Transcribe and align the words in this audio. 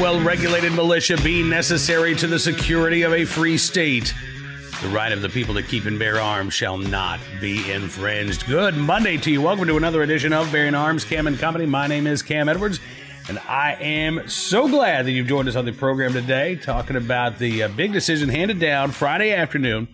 well 0.00 0.20
regulated 0.20 0.72
militia 0.74 1.16
be 1.24 1.42
necessary 1.42 2.14
to 2.14 2.28
the 2.28 2.38
security 2.38 3.02
of 3.02 3.12
a 3.12 3.24
free 3.24 3.58
state, 3.58 4.14
the 4.80 4.88
right 4.88 5.10
of 5.10 5.22
the 5.22 5.28
people 5.28 5.54
to 5.54 5.62
keep 5.62 5.86
and 5.86 5.98
bear 5.98 6.20
arms 6.20 6.54
shall 6.54 6.78
not 6.78 7.18
be 7.40 7.68
infringed. 7.72 8.46
Good 8.46 8.76
Monday 8.76 9.16
to 9.16 9.30
you. 9.30 9.42
Welcome 9.42 9.66
to 9.66 9.76
another 9.76 10.02
edition 10.02 10.32
of 10.32 10.52
Bearing 10.52 10.76
Arms, 10.76 11.04
Cam 11.04 11.26
and 11.26 11.36
Company. 11.36 11.66
My 11.66 11.88
name 11.88 12.06
is 12.06 12.22
Cam 12.22 12.48
Edwards, 12.48 12.78
and 13.28 13.40
I 13.40 13.72
am 13.74 14.28
so 14.28 14.68
glad 14.68 15.06
that 15.06 15.10
you've 15.10 15.26
joined 15.26 15.48
us 15.48 15.56
on 15.56 15.64
the 15.64 15.72
program 15.72 16.12
today, 16.12 16.54
talking 16.54 16.94
about 16.94 17.40
the 17.40 17.64
uh, 17.64 17.68
big 17.68 17.92
decision 17.92 18.28
handed 18.28 18.60
down 18.60 18.92
Friday 18.92 19.32
afternoon 19.32 19.88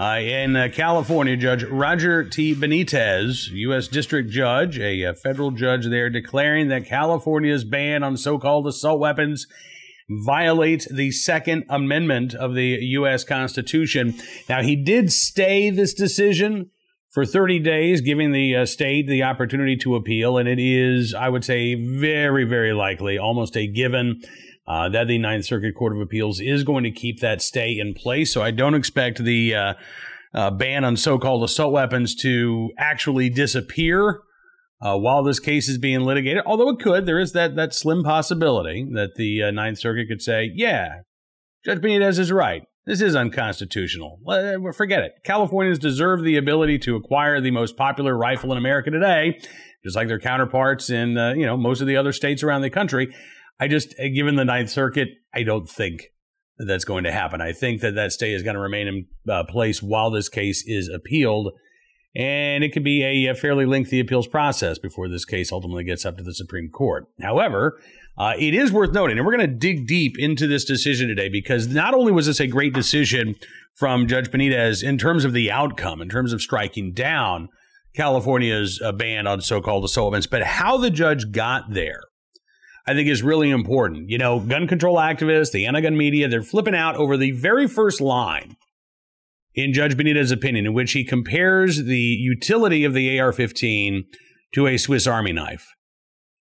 uh, 0.00 0.18
in 0.18 0.56
uh, 0.56 0.68
California, 0.72 1.36
Judge 1.36 1.62
Roger 1.64 2.24
T. 2.24 2.54
Benitez, 2.54 3.50
U.S. 3.50 3.86
District 3.86 4.30
Judge, 4.30 4.78
a, 4.78 5.02
a, 5.02 5.10
uh, 5.10 5.14
federal 5.14 5.50
judge 5.50 5.86
there, 5.86 6.08
declaring 6.08 6.68
that 6.68 6.86
California's 6.86 7.64
ban 7.64 8.02
on 8.02 8.16
so 8.16 8.38
called 8.38 8.66
assault 8.66 8.98
weapons 8.98 9.46
violates 10.08 10.90
the 10.90 11.10
Second 11.10 11.64
Amendment 11.68 12.32
of 12.32 12.54
the 12.54 12.78
U.S. 12.80 13.24
Constitution. 13.24 14.14
Now, 14.48 14.62
he 14.62 14.74
did 14.74 15.12
stay 15.12 15.68
this 15.68 15.92
decision 15.92 16.70
for 17.10 17.26
30 17.26 17.58
days, 17.58 18.00
giving 18.00 18.32
the 18.32 18.56
uh, 18.56 18.64
state 18.64 19.06
the 19.06 19.24
opportunity 19.24 19.76
to 19.76 19.96
appeal, 19.96 20.38
and 20.38 20.48
it 20.48 20.58
is, 20.58 21.12
I 21.12 21.28
would 21.28 21.44
say, 21.44 21.74
very, 21.74 22.44
very 22.44 22.72
likely, 22.72 23.18
almost 23.18 23.54
a 23.54 23.66
given 23.66 24.22
uh, 24.70 24.88
that 24.88 25.08
the 25.08 25.18
Ninth 25.18 25.46
Circuit 25.46 25.74
Court 25.74 25.96
of 25.96 26.00
Appeals 26.00 26.38
is 26.38 26.62
going 26.62 26.84
to 26.84 26.92
keep 26.92 27.18
that 27.20 27.42
stay 27.42 27.76
in 27.76 27.92
place. 27.92 28.32
So 28.32 28.40
I 28.40 28.52
don't 28.52 28.74
expect 28.74 29.18
the 29.18 29.52
uh, 29.52 29.74
uh, 30.32 30.50
ban 30.52 30.84
on 30.84 30.96
so 30.96 31.18
called 31.18 31.42
assault 31.42 31.72
weapons 31.72 32.14
to 32.16 32.70
actually 32.78 33.30
disappear. 33.30 34.20
Uh, 34.80 34.96
while 34.96 35.22
this 35.24 35.40
case 35.40 35.68
is 35.68 35.76
being 35.76 36.02
litigated, 36.02 36.42
although 36.46 36.70
it 36.70 36.78
could, 36.78 37.04
there 37.04 37.18
is 37.18 37.32
that 37.32 37.56
that 37.56 37.74
slim 37.74 38.02
possibility 38.02 38.86
that 38.94 39.10
the 39.16 39.42
uh, 39.42 39.50
Ninth 39.50 39.78
Circuit 39.78 40.06
could 40.08 40.22
say, 40.22 40.50
"Yeah, 40.54 41.00
Judge 41.64 41.80
Benitez 41.80 42.18
is 42.18 42.32
right. 42.32 42.62
This 42.86 43.02
is 43.02 43.14
unconstitutional. 43.14 44.20
Forget 44.74 45.02
it. 45.02 45.12
Californians 45.22 45.78
deserve 45.78 46.22
the 46.22 46.36
ability 46.38 46.78
to 46.78 46.96
acquire 46.96 47.42
the 47.42 47.50
most 47.50 47.76
popular 47.76 48.16
rifle 48.16 48.52
in 48.52 48.58
America 48.58 48.90
today, 48.90 49.38
just 49.84 49.96
like 49.96 50.08
their 50.08 50.18
counterparts 50.18 50.88
in 50.88 51.18
uh, 51.18 51.34
you 51.34 51.44
know 51.44 51.58
most 51.58 51.82
of 51.82 51.86
the 51.86 51.96
other 51.96 52.12
states 52.12 52.42
around 52.42 52.62
the 52.62 52.70
country." 52.70 53.12
I 53.60 53.68
just, 53.68 53.94
uh, 54.00 54.08
given 54.14 54.36
the 54.36 54.44
Ninth 54.44 54.70
Circuit, 54.70 55.08
I 55.34 55.42
don't 55.42 55.68
think 55.68 56.08
that 56.56 56.64
that's 56.64 56.84
going 56.84 57.04
to 57.04 57.12
happen. 57.12 57.40
I 57.40 57.52
think 57.52 57.82
that 57.82 57.94
that 57.94 58.12
stay 58.12 58.32
is 58.32 58.42
going 58.42 58.54
to 58.54 58.60
remain 58.60 58.88
in 58.88 59.06
uh, 59.30 59.44
place 59.44 59.82
while 59.82 60.10
this 60.10 60.28
case 60.28 60.64
is 60.66 60.88
appealed. 60.88 61.52
And 62.16 62.64
it 62.64 62.72
could 62.72 62.82
be 62.82 63.04
a, 63.04 63.30
a, 63.30 63.34
fairly 63.36 63.66
lengthy 63.66 64.00
appeals 64.00 64.26
process 64.26 64.78
before 64.78 65.08
this 65.08 65.24
case 65.24 65.52
ultimately 65.52 65.84
gets 65.84 66.04
up 66.04 66.16
to 66.16 66.24
the 66.24 66.34
Supreme 66.34 66.68
Court. 66.68 67.06
However, 67.22 67.80
uh, 68.18 68.32
it 68.36 68.52
is 68.52 68.72
worth 68.72 68.92
noting, 68.92 69.16
and 69.16 69.24
we're 69.24 69.36
going 69.36 69.48
to 69.48 69.54
dig 69.54 69.86
deep 69.86 70.18
into 70.18 70.48
this 70.48 70.64
decision 70.64 71.06
today 71.06 71.28
because 71.28 71.68
not 71.68 71.94
only 71.94 72.10
was 72.10 72.26
this 72.26 72.40
a 72.40 72.48
great 72.48 72.74
decision 72.74 73.36
from 73.76 74.08
Judge 74.08 74.30
Benitez 74.30 74.82
in 74.82 74.98
terms 74.98 75.24
of 75.24 75.32
the 75.32 75.52
outcome, 75.52 76.02
in 76.02 76.08
terms 76.08 76.32
of 76.32 76.42
striking 76.42 76.92
down 76.92 77.48
California's 77.94 78.80
uh, 78.84 78.90
ban 78.90 79.28
on 79.28 79.40
so 79.40 79.60
called 79.60 79.84
assault 79.84 80.10
weapons, 80.10 80.26
but 80.26 80.42
how 80.42 80.76
the 80.76 80.90
judge 80.90 81.30
got 81.30 81.72
there 81.72 82.00
I 82.90 82.94
think 82.94 83.08
is 83.08 83.22
really 83.22 83.50
important. 83.50 84.10
You 84.10 84.18
know, 84.18 84.40
gun 84.40 84.66
control 84.66 84.96
activists, 84.96 85.52
the 85.52 85.64
anti 85.64 85.80
gun 85.80 85.96
media, 85.96 86.26
they're 86.26 86.42
flipping 86.42 86.74
out 86.74 86.96
over 86.96 87.16
the 87.16 87.30
very 87.30 87.68
first 87.68 88.00
line 88.00 88.56
in 89.54 89.72
Judge 89.72 89.96
Benitez's 89.96 90.32
opinion, 90.32 90.66
in 90.66 90.72
which 90.72 90.90
he 90.90 91.04
compares 91.04 91.84
the 91.84 91.96
utility 91.96 92.82
of 92.82 92.92
the 92.92 93.20
AR 93.20 93.32
15 93.32 94.04
to 94.54 94.66
a 94.66 94.76
Swiss 94.76 95.06
Army 95.06 95.32
knife. 95.32 95.68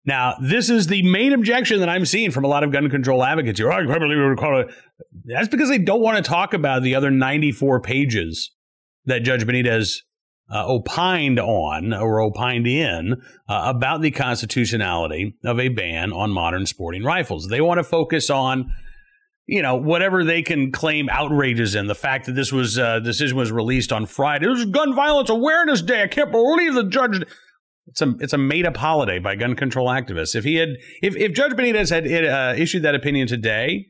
Now, 0.04 0.34
this 0.42 0.72
is 0.72 0.88
the 0.88 1.04
main 1.04 1.32
objection 1.32 1.80
that 1.80 1.90
I'm 1.90 2.08
seeing 2.08 2.32
from 2.32 2.44
a 2.44 2.48
lot 2.48 2.64
of 2.64 2.72
gun 2.72 2.90
control 2.90 3.24
advocates 3.24 3.60
here. 3.60 3.72
Oh, 3.72 3.76
I. 3.76 4.66
That's 5.26 5.48
because 5.48 5.70
they 5.70 5.78
don't 5.78 6.02
want 6.02 6.18
to 6.18 6.28
talk 6.28 6.56
about 6.56 6.82
the 6.82 6.96
other 6.96 7.12
94 7.12 7.82
pages 7.82 8.50
that 9.06 9.20
Judge 9.20 9.46
Benitez 9.46 9.98
uh, 10.52 10.66
opined 10.68 11.40
on 11.40 11.94
or 11.94 12.20
opined 12.20 12.68
in 12.68 13.22
uh, 13.48 13.64
about 13.66 14.02
the 14.02 14.12
constitutionality 14.12 15.38
of 15.46 15.60
a 15.60 15.70
ban 15.70 16.12
on 16.12 16.30
modern 16.30 16.66
sporting 16.66 17.04
rifles. 17.04 17.48
They 17.48 17.62
want 17.62 17.78
to 17.78 17.84
focus 17.84 18.30
on 18.30 18.72
you 19.48 19.62
know 19.62 19.76
whatever 19.76 20.24
they 20.24 20.42
can 20.42 20.72
claim 20.72 21.10
outrages 21.10 21.76
in 21.76 21.88
the 21.88 21.96
fact 21.96 22.26
that 22.26 22.34
this 22.34 22.52
was 22.52 22.78
uh, 22.78 23.00
decision 23.00 23.38
was 23.38 23.52
released 23.52 23.92
on 23.92 24.06
Friday. 24.06 24.46
It 24.46 24.50
was 24.50 24.66
Gun 24.66 24.94
Violence 24.94 25.30
Awareness 25.30 25.82
Day. 25.82 26.04
I 26.04 26.08
can't 26.08 26.32
believe 26.32 26.74
the 26.74 26.84
judge. 26.84 27.24
It's 27.88 28.02
a 28.02 28.14
it's 28.20 28.34
a 28.34 28.38
made 28.38 28.66
up 28.66 28.78
holiday 28.78 29.20
by 29.20 29.36
gun 29.36 29.56
control 29.56 29.88
activists. 29.88 30.36
If 30.36 30.44
he 30.44 30.56
had 30.56 30.70
if 31.02 31.16
if 31.16 31.34
Judge 31.34 31.54
Benitez 31.54 31.90
had 31.90 32.06
uh, 32.26 32.54
issued 32.58 32.84
that 32.84 32.96
opinion 32.96 33.28
today, 33.28 33.88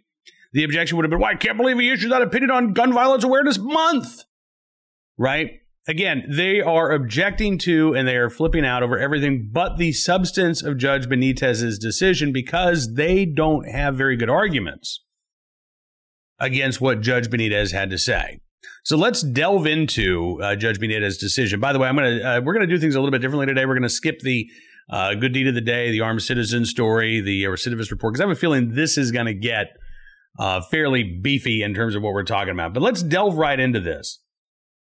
the 0.54 0.64
objection 0.64 0.98
would 0.98 1.06
have 1.06 1.12
been, 1.12 1.20
"Why 1.20 1.30
well, 1.30 1.36
I 1.36 1.38
can't 1.38 1.58
believe 1.58 1.78
he 1.80 1.92
issued 1.92 2.12
that 2.12 2.22
opinion 2.22 2.52
on 2.52 2.74
Gun 2.74 2.94
Violence 2.94 3.24
Awareness 3.24 3.58
Month." 3.58 4.24
Right? 5.18 5.61
Again, 5.88 6.24
they 6.30 6.62
are 6.62 6.92
objecting 6.92 7.58
to 7.60 7.94
and 7.94 8.08
they 8.08 8.16
are 8.16 8.30
flipping 8.30 8.66
out 8.66 8.84
over 8.84 8.98
everything 8.98 9.50
but 9.52 9.78
the 9.78 9.92
substance 9.92 10.62
of 10.62 10.78
Judge 10.78 11.08
Benitez's 11.08 11.80
decision 11.80 12.32
because 12.32 12.94
they 12.96 13.26
don't 13.26 13.68
have 13.70 13.96
very 13.96 14.16
good 14.16 14.30
arguments 14.30 15.04
against 16.40 16.82
what 16.82 17.02
Judge 17.02 17.30
Benitez 17.30 17.72
had 17.72 17.90
to 17.90 17.98
say. 17.98 18.40
So 18.84 18.98
let's 18.98 19.22
delve 19.22 19.68
into 19.68 20.40
uh, 20.42 20.56
Judge 20.56 20.80
Benitez's 20.80 21.18
decision. 21.18 21.60
By 21.60 21.72
the 21.72 21.80
way, 21.80 21.88
I'm 21.88 21.96
gonna 21.96 22.20
uh, 22.20 22.42
we're 22.44 22.54
gonna 22.54 22.68
do 22.68 22.80
things 22.80 22.96
a 22.96 23.00
little 23.00 23.12
bit 23.12 23.22
differently 23.22 23.46
today. 23.46 23.66
We're 23.66 23.76
gonna 23.76 23.90
skip 23.90 24.20
the 24.20 24.48
uh, 24.90 25.14
good 25.14 25.34
deed 25.34 25.48
of 25.48 25.54
the 25.54 25.62
day, 25.62 25.92
the 25.92 26.02
armed 26.02 26.24
citizen 26.24 26.66
story, 26.66 27.22
the 27.22 27.44
recidivist 27.44 27.92
report, 27.92 28.14
because 28.14 28.22
I 28.22 28.28
have 28.28 28.36
a 28.36 28.40
feeling 28.40 28.74
this 28.74 28.98
is 28.98 29.12
gonna 29.12 29.34
get 29.34 29.68
uh, 30.40 30.62
fairly 30.62 31.04
beefy 31.04 31.62
in 31.62 31.74
terms 31.74 31.96
of 31.96 32.02
what 32.02 32.14
we're 32.14 32.24
talking 32.24 32.54
about. 32.54 32.74
But 32.74 32.82
let's 32.82 33.04
delve 33.04 33.36
right 33.36 33.60
into 33.60 33.80
this. 33.80 34.20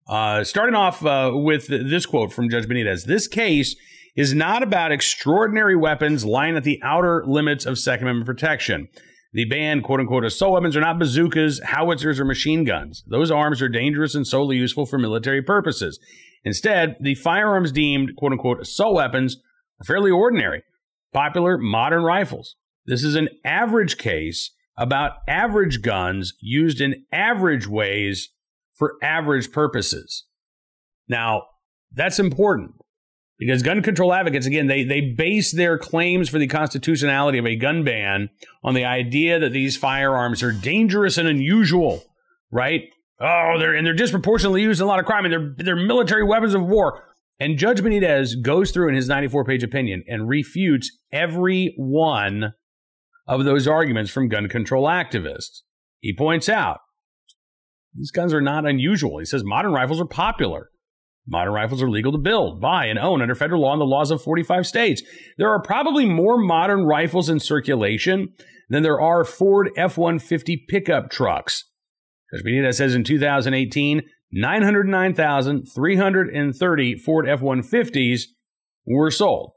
Uh, 0.09 0.44
starting 0.44 0.77
off 0.77 1.05
uh, 1.05 1.33
with 1.34 1.67
this 1.67 2.06
quote 2.06 2.33
from 2.33 2.49
Judge 2.49 2.67
Benitez 2.67 3.05
This 3.06 3.27
case 3.27 3.75
is 4.15 4.34
not 4.34 4.62
about 4.62 4.93
extraordinary 4.93 5.77
weapons 5.77 6.25
lying 6.25 6.56
at 6.56 6.65
the 6.65 6.81
outer 6.83 7.25
limits 7.27 7.67
of 7.67 7.78
Second 7.78 8.06
Amendment 8.06 8.27
protection. 8.27 8.89
The 9.33 9.44
ban, 9.44 9.83
quote 9.83 10.00
unquote, 10.00 10.25
assault 10.25 10.53
weapons 10.53 10.77
are 10.77 10.81
not 10.81 10.99
bazookas, 10.99 11.61
howitzers, 11.61 12.21
or 12.21 12.25
machine 12.25 12.65
guns. 12.65 13.05
Those 13.09 13.31
arms 13.31 13.61
are 13.61 13.69
dangerous 13.69 14.15
and 14.15 14.27
solely 14.27 14.56
useful 14.56 14.87
for 14.87 14.97
military 14.97 15.43
purposes. 15.43 15.99
Instead, 16.44 16.97
the 17.00 17.17
firearms 17.17 17.73
deemed, 17.73 18.15
quote 18.17 18.33
unquote, 18.33 18.61
assault 18.61 18.94
weapons 18.94 19.37
are 19.81 19.84
fairly 19.84 20.11
ordinary, 20.11 20.62
popular 21.12 21.59
modern 21.59 22.05
rifles. 22.05 22.55
This 22.87 23.03
is 23.03 23.17
an 23.17 23.28
average 23.44 23.99
case 23.99 24.53
about 24.78 25.12
average 25.27 25.83
guns 25.83 26.34
used 26.41 26.81
in 26.81 27.05
average 27.12 27.67
ways 27.67 28.31
for 28.76 28.94
average 29.03 29.50
purposes. 29.53 30.25
Now, 31.09 31.42
that's 31.92 32.19
important 32.19 32.72
because 33.38 33.62
gun 33.62 33.82
control 33.82 34.12
advocates, 34.12 34.47
again, 34.47 34.66
they, 34.66 34.84
they 34.84 35.00
base 35.00 35.53
their 35.53 35.78
claims 35.78 36.28
for 36.28 36.38
the 36.38 36.47
constitutionality 36.47 37.38
of 37.38 37.47
a 37.47 37.56
gun 37.56 37.84
ban 37.84 38.31
on 38.62 38.75
the 38.75 38.84
idea 38.84 39.38
that 39.38 39.53
these 39.53 39.76
firearms 39.76 40.42
are 40.42 40.53
dangerous 40.53 41.19
and 41.19 41.28
unusual, 41.28 42.03
right? 42.50 42.82
Oh, 43.20 43.56
they're 43.59 43.75
and 43.75 43.87
they're 43.87 43.94
disproportionately 43.94 44.62
used 44.62 44.81
in 44.81 44.84
a 44.84 44.88
lot 44.88 45.00
of 45.00 45.06
crime, 45.06 45.25
and 45.25 45.32
they're 45.32 45.54
they're 45.56 45.87
military 45.87 46.22
weapons 46.22 46.53
of 46.53 46.62
war. 46.62 47.03
And 47.41 47.58
Judge 47.58 47.81
Benitez 47.81 48.41
goes 48.43 48.70
through 48.70 48.88
in 48.88 48.94
his 48.94 49.08
94 49.08 49.44
page 49.44 49.62
opinion 49.62 50.03
and 50.06 50.28
refutes 50.28 50.91
every 51.12 51.75
one 51.78 52.53
of 53.26 53.44
those 53.44 53.66
arguments 53.66 54.10
from 54.10 54.28
gun 54.28 54.48
control 54.48 54.87
activists. 54.87 55.62
He 56.00 56.14
points 56.14 56.48
out 56.48 56.81
these 57.97 58.11
guns 58.11 58.34
are 58.34 58.41
not 58.41 58.67
unusual. 58.67 59.19
He 59.19 59.25
says 59.25 59.45
modern 59.45 59.73
rifles 59.73 60.01
are 60.01 60.07
popular. 60.07 60.71
Modern 61.27 61.53
rifles 61.53 61.83
are 61.83 61.91
legal 61.91 62.12
to 62.12 62.19
build, 62.19 62.61
buy, 62.61 62.87
and 62.87 63.01
own 63.01 63.21
under 63.21 63.34
federal 63.34 63.62
law 63.62 63.73
and 63.73 63.81
the 63.81 63.84
laws 63.84 64.12
of 64.12 64.23
45 64.23 64.65
states. 64.67 65.03
There 65.38 65.50
are 65.50 65.61
probably 65.61 66.05
more 66.05 66.38
modern 66.38 66.85
rifles 66.85 67.29
in 67.29 67.41
circulation 67.41 68.29
than 68.69 68.85
there 68.85 69.00
are 69.00 69.25
Ford 69.25 69.70
F 69.76 69.99
150 69.99 70.67
pickup 70.69 71.11
trucks. 71.11 71.65
Judge 72.32 72.44
Benitez 72.44 72.75
says 72.75 72.94
in 72.94 73.03
2018, 73.03 74.03
909,330 74.32 76.99
Ford 76.99 77.29
F 77.29 77.41
150s 77.41 78.23
were 78.87 79.11
sold. 79.11 79.53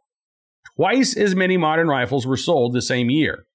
Twice 0.75 1.16
as 1.18 1.36
many 1.36 1.58
modern 1.58 1.88
rifles 1.88 2.25
were 2.25 2.38
sold 2.38 2.74
the 2.74 2.81
same 2.81 3.10
year. 3.10 3.46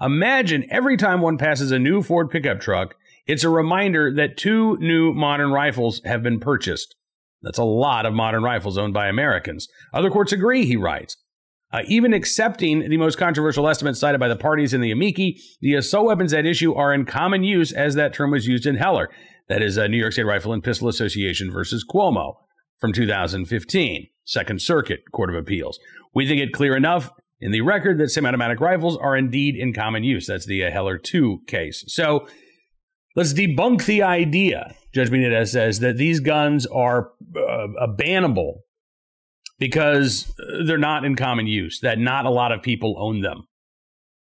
Imagine 0.00 0.66
every 0.70 0.96
time 0.96 1.20
one 1.20 1.38
passes 1.38 1.70
a 1.70 1.78
new 1.78 2.02
Ford 2.02 2.30
pickup 2.30 2.60
truck, 2.60 2.96
it's 3.26 3.44
a 3.44 3.48
reminder 3.48 4.12
that 4.14 4.36
two 4.36 4.76
new 4.78 5.12
modern 5.12 5.50
rifles 5.50 6.00
have 6.04 6.22
been 6.22 6.40
purchased. 6.40 6.94
That's 7.42 7.58
a 7.58 7.64
lot 7.64 8.06
of 8.06 8.14
modern 8.14 8.42
rifles 8.42 8.78
owned 8.78 8.94
by 8.94 9.08
Americans. 9.08 9.68
Other 9.92 10.10
courts 10.10 10.32
agree, 10.32 10.64
he 10.64 10.76
writes. 10.76 11.16
Uh, 11.72 11.82
even 11.88 12.14
accepting 12.14 12.88
the 12.88 12.96
most 12.96 13.18
controversial 13.18 13.68
estimates 13.68 13.98
cited 13.98 14.20
by 14.20 14.28
the 14.28 14.36
parties 14.36 14.72
in 14.72 14.80
the 14.80 14.92
amici, 14.92 15.40
the 15.60 15.74
assault 15.74 16.06
weapons 16.06 16.32
at 16.32 16.46
issue 16.46 16.72
are 16.74 16.94
in 16.94 17.04
common 17.04 17.42
use 17.42 17.72
as 17.72 17.96
that 17.96 18.14
term 18.14 18.30
was 18.30 18.46
used 18.46 18.64
in 18.64 18.76
Heller. 18.76 19.10
That 19.48 19.60
is 19.60 19.76
uh, 19.76 19.88
New 19.88 19.96
York 19.96 20.12
State 20.12 20.24
Rifle 20.24 20.52
and 20.52 20.62
Pistol 20.62 20.88
Association 20.88 21.50
versus 21.50 21.84
Cuomo 21.84 22.34
from 22.78 22.92
2015, 22.92 24.06
Second 24.24 24.62
Circuit 24.62 25.00
Court 25.12 25.30
of 25.30 25.36
Appeals. 25.36 25.78
We 26.14 26.28
think 26.28 26.40
it 26.40 26.52
clear 26.52 26.76
enough 26.76 27.10
in 27.40 27.50
the 27.50 27.62
record 27.62 27.98
that 27.98 28.10
semi 28.10 28.28
automatic 28.28 28.60
rifles 28.60 28.96
are 28.96 29.16
indeed 29.16 29.56
in 29.56 29.74
common 29.74 30.04
use. 30.04 30.28
That's 30.28 30.46
the 30.46 30.64
uh, 30.64 30.70
Heller 30.70 30.96
2 30.96 31.40
case. 31.48 31.84
So 31.88 32.28
let's 33.14 33.32
debunk 33.32 33.86
the 33.86 34.02
idea, 34.02 34.74
Judge 34.92 35.10
Benitez 35.10 35.48
says, 35.48 35.80
that 35.80 35.96
these 35.96 36.20
guns 36.20 36.66
are 36.66 37.12
uh, 37.36 37.86
bannable 37.98 38.60
because 39.58 40.32
they're 40.66 40.78
not 40.78 41.04
in 41.04 41.14
common 41.14 41.46
use, 41.46 41.80
that 41.80 41.98
not 41.98 42.26
a 42.26 42.30
lot 42.30 42.52
of 42.52 42.62
people 42.62 42.96
own 42.98 43.20
them. 43.20 43.46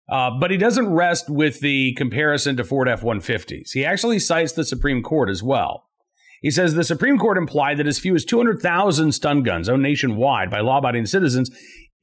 Uh, 0.10 0.30
but 0.40 0.52
he 0.52 0.58
doesn't 0.58 0.94
rest 0.94 1.30
with 1.30 1.60
the 1.62 1.94
comparison 1.94 2.58
to 2.58 2.64
Ford 2.64 2.90
F 2.90 3.02
150s. 3.02 3.72
He 3.72 3.86
actually 3.86 4.20
cites 4.20 4.52
the 4.52 4.66
Supreme 4.66 5.02
Court 5.02 5.30
as 5.30 5.42
well. 5.42 5.90
He 6.42 6.52
says 6.52 6.74
the 6.74 6.84
Supreme 6.84 7.18
Court 7.18 7.38
implied 7.38 7.78
that 7.78 7.88
as 7.88 8.00
few 8.00 8.14
as 8.14 8.26
200,000 8.26 9.14
stun 9.14 9.44
guns 9.44 9.70
owned 9.70 9.82
nationwide 9.82 10.52
by 10.52 10.60
law 10.60 10.80
abiding 10.80 11.06
citizens 11.06 11.50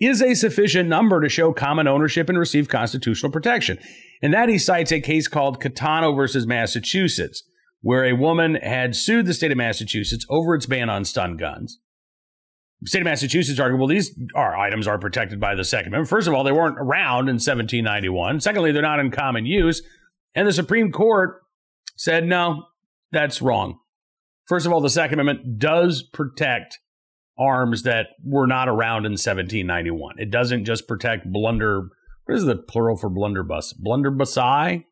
is 0.00 0.22
a 0.22 0.34
sufficient 0.34 0.88
number 0.88 1.20
to 1.20 1.28
show 1.28 1.52
common 1.52 1.86
ownership 1.86 2.28
and 2.28 2.38
receive 2.38 2.68
constitutional 2.68 3.30
protection. 3.30 3.78
And 4.22 4.32
that 4.32 4.48
he 4.48 4.58
cites 4.58 4.92
a 4.92 5.00
case 5.00 5.28
called 5.28 5.60
Caetano 5.60 6.16
versus 6.16 6.46
Massachusetts, 6.46 7.42
where 7.82 8.04
a 8.04 8.16
woman 8.16 8.56
had 8.56 8.96
sued 8.96 9.26
the 9.26 9.34
state 9.34 9.52
of 9.52 9.58
Massachusetts 9.58 10.26
over 10.28 10.54
its 10.54 10.66
ban 10.66 10.88
on 10.88 11.04
stun 11.04 11.36
guns. 11.36 11.78
The 12.82 12.88
state 12.88 13.02
of 13.02 13.04
Massachusetts 13.04 13.60
argued, 13.60 13.78
well, 13.78 13.88
these 13.88 14.18
are 14.34 14.56
items 14.56 14.86
are 14.86 14.98
protected 14.98 15.38
by 15.38 15.54
the 15.54 15.64
Second 15.64 15.88
Amendment. 15.88 16.08
First 16.08 16.28
of 16.28 16.34
all, 16.34 16.44
they 16.44 16.52
weren't 16.52 16.78
around 16.78 17.28
in 17.28 17.34
1791. 17.34 18.40
Secondly, 18.40 18.72
they're 18.72 18.80
not 18.80 19.00
in 19.00 19.10
common 19.10 19.44
use. 19.44 19.82
And 20.34 20.48
the 20.48 20.52
Supreme 20.52 20.90
Court 20.90 21.42
said, 21.96 22.24
no, 22.24 22.64
that's 23.12 23.42
wrong. 23.42 23.78
First 24.46 24.64
of 24.64 24.72
all, 24.72 24.80
the 24.80 24.88
Second 24.88 25.20
Amendment 25.20 25.58
does 25.58 26.02
protect 26.02 26.78
arms 27.40 27.82
that 27.84 28.08
were 28.24 28.46
not 28.46 28.68
around 28.68 29.06
in 29.06 29.12
1791. 29.12 30.16
It 30.18 30.30
doesn't 30.30 30.64
just 30.64 30.86
protect 30.86 31.32
blunder. 31.32 31.88
What 32.26 32.36
is 32.36 32.44
the 32.44 32.56
plural 32.56 32.96
for 32.96 33.08
blunderbuss? 33.08 33.74
Blunderbussi? 33.84 34.84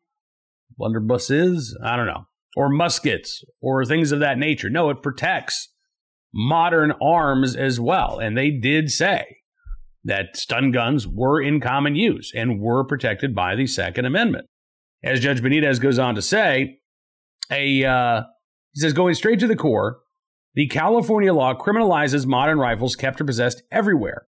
Blunderbusses? 0.79 1.73
I 1.83 1.95
don't 1.95 2.07
know. 2.07 2.25
Or 2.55 2.69
muskets 2.69 3.43
or 3.61 3.85
things 3.85 4.11
of 4.11 4.19
that 4.19 4.37
nature. 4.37 4.69
No, 4.69 4.89
it 4.89 5.03
protects 5.03 5.69
modern 6.33 6.93
arms 7.01 7.55
as 7.55 7.79
well. 7.79 8.19
And 8.19 8.37
they 8.37 8.51
did 8.51 8.89
say 8.89 9.37
that 10.03 10.35
stun 10.35 10.71
guns 10.71 11.07
were 11.07 11.41
in 11.41 11.59
common 11.59 11.95
use 11.95 12.31
and 12.35 12.59
were 12.59 12.83
protected 12.83 13.35
by 13.35 13.55
the 13.55 13.67
Second 13.67 14.05
Amendment. 14.05 14.45
As 15.03 15.19
Judge 15.19 15.41
Benitez 15.41 15.79
goes 15.79 15.99
on 15.99 16.15
to 16.15 16.21
say, 16.21 16.79
a 17.51 17.85
uh, 17.85 18.23
he 18.73 18.81
says 18.81 18.93
going 18.93 19.15
straight 19.15 19.39
to 19.39 19.47
the 19.47 19.55
core, 19.55 19.99
the 20.59 20.67
California 20.67 21.33
law 21.33 21.53
criminalizes 21.53 22.25
modern 22.25 22.59
rifles 22.59 22.97
kept 22.97 23.21
or 23.21 23.23
possessed 23.23 23.63
everywhere, 23.71 24.27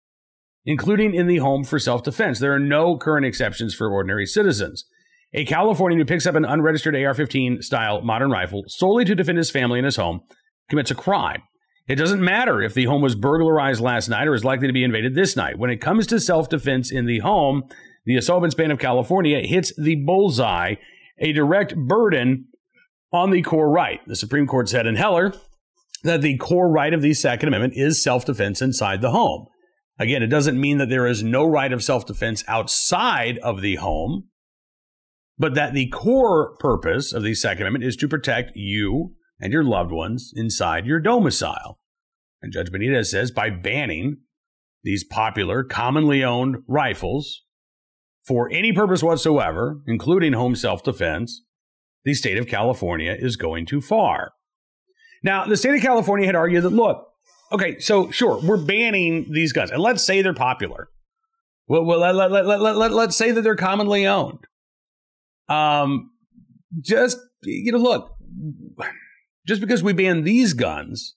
including 0.66 1.14
in 1.14 1.26
the 1.26 1.38
home 1.38 1.64
for 1.64 1.78
self-defense. 1.78 2.38
There 2.38 2.52
are 2.52 2.58
no 2.58 2.98
current 2.98 3.24
exceptions 3.24 3.74
for 3.74 3.90
ordinary 3.90 4.26
citizens. 4.26 4.84
A 5.32 5.46
Californian 5.46 5.98
who 5.98 6.04
picks 6.04 6.26
up 6.26 6.34
an 6.34 6.44
unregistered 6.44 6.94
AR-15 6.94 7.64
style 7.64 8.02
modern 8.02 8.30
rifle 8.30 8.64
solely 8.66 9.06
to 9.06 9.14
defend 9.14 9.38
his 9.38 9.50
family 9.50 9.78
and 9.78 9.86
his 9.86 9.96
home 9.96 10.20
commits 10.68 10.90
a 10.90 10.94
crime. 10.94 11.44
It 11.88 11.94
doesn't 11.94 12.22
matter 12.22 12.60
if 12.60 12.74
the 12.74 12.84
home 12.84 13.00
was 13.00 13.14
burglarized 13.14 13.80
last 13.80 14.10
night 14.10 14.28
or 14.28 14.34
is 14.34 14.44
likely 14.44 14.66
to 14.66 14.74
be 14.74 14.84
invaded 14.84 15.14
this 15.14 15.34
night. 15.34 15.58
When 15.58 15.70
it 15.70 15.80
comes 15.80 16.06
to 16.08 16.20
self 16.20 16.50
defense 16.50 16.92
in 16.92 17.06
the 17.06 17.20
home, 17.20 17.62
the 18.04 18.16
assault 18.16 18.54
ban 18.54 18.70
of 18.70 18.78
California 18.78 19.40
hits 19.46 19.72
the 19.82 19.94
bullseye, 20.04 20.74
a 21.20 21.32
direct 21.32 21.74
burden 21.74 22.48
on 23.14 23.30
the 23.30 23.40
core 23.40 23.70
right. 23.70 24.02
The 24.06 24.14
Supreme 24.14 24.46
Court 24.46 24.68
said 24.68 24.86
in 24.86 24.96
Heller 24.96 25.32
that 26.02 26.22
the 26.22 26.36
core 26.36 26.70
right 26.70 26.94
of 26.94 27.02
the 27.02 27.14
Second 27.14 27.48
Amendment 27.48 27.74
is 27.76 28.02
self 28.02 28.24
defense 28.24 28.62
inside 28.62 29.00
the 29.00 29.10
home. 29.10 29.46
Again, 29.98 30.22
it 30.22 30.28
doesn't 30.28 30.60
mean 30.60 30.78
that 30.78 30.88
there 30.88 31.06
is 31.06 31.22
no 31.22 31.44
right 31.44 31.72
of 31.72 31.82
self 31.82 32.06
defense 32.06 32.44
outside 32.46 33.38
of 33.38 33.60
the 33.60 33.76
home, 33.76 34.28
but 35.36 35.54
that 35.54 35.74
the 35.74 35.88
core 35.88 36.56
purpose 36.58 37.12
of 37.12 37.22
the 37.22 37.34
Second 37.34 37.62
Amendment 37.62 37.84
is 37.84 37.96
to 37.96 38.08
protect 38.08 38.52
you 38.54 39.14
and 39.40 39.52
your 39.52 39.64
loved 39.64 39.90
ones 39.90 40.32
inside 40.34 40.86
your 40.86 41.00
domicile. 41.00 41.78
And 42.40 42.52
Judge 42.52 42.70
Benitez 42.70 43.06
says 43.06 43.30
by 43.30 43.50
banning 43.50 44.18
these 44.84 45.04
popular, 45.04 45.64
commonly 45.64 46.22
owned 46.22 46.58
rifles 46.68 47.42
for 48.24 48.50
any 48.52 48.72
purpose 48.72 49.02
whatsoever, 49.02 49.80
including 49.86 50.34
home 50.34 50.54
self 50.54 50.84
defense, 50.84 51.42
the 52.04 52.14
state 52.14 52.38
of 52.38 52.46
California 52.46 53.16
is 53.18 53.36
going 53.36 53.66
too 53.66 53.80
far. 53.80 54.32
Now, 55.22 55.46
the 55.46 55.56
state 55.56 55.74
of 55.74 55.82
California 55.82 56.26
had 56.26 56.34
argued 56.34 56.62
that, 56.62 56.70
look, 56.70 57.06
okay, 57.52 57.78
so 57.80 58.10
sure, 58.10 58.40
we're 58.42 58.56
banning 58.56 59.32
these 59.32 59.52
guns, 59.52 59.70
and 59.70 59.80
let's 59.80 60.02
say 60.02 60.22
they're 60.22 60.34
popular. 60.34 60.88
Well, 61.66 61.84
well 61.84 61.98
let, 61.98 62.14
let, 62.14 62.30
let, 62.30 62.46
let, 62.60 62.76
let, 62.76 62.92
let's 62.92 63.16
say 63.16 63.30
that 63.30 63.42
they're 63.42 63.56
commonly 63.56 64.06
owned. 64.06 64.40
Um, 65.48 66.10
just, 66.80 67.18
you 67.42 67.72
know, 67.72 67.78
look, 67.78 68.10
just 69.46 69.60
because 69.60 69.82
we 69.82 69.92
ban 69.92 70.24
these 70.24 70.52
guns 70.52 71.16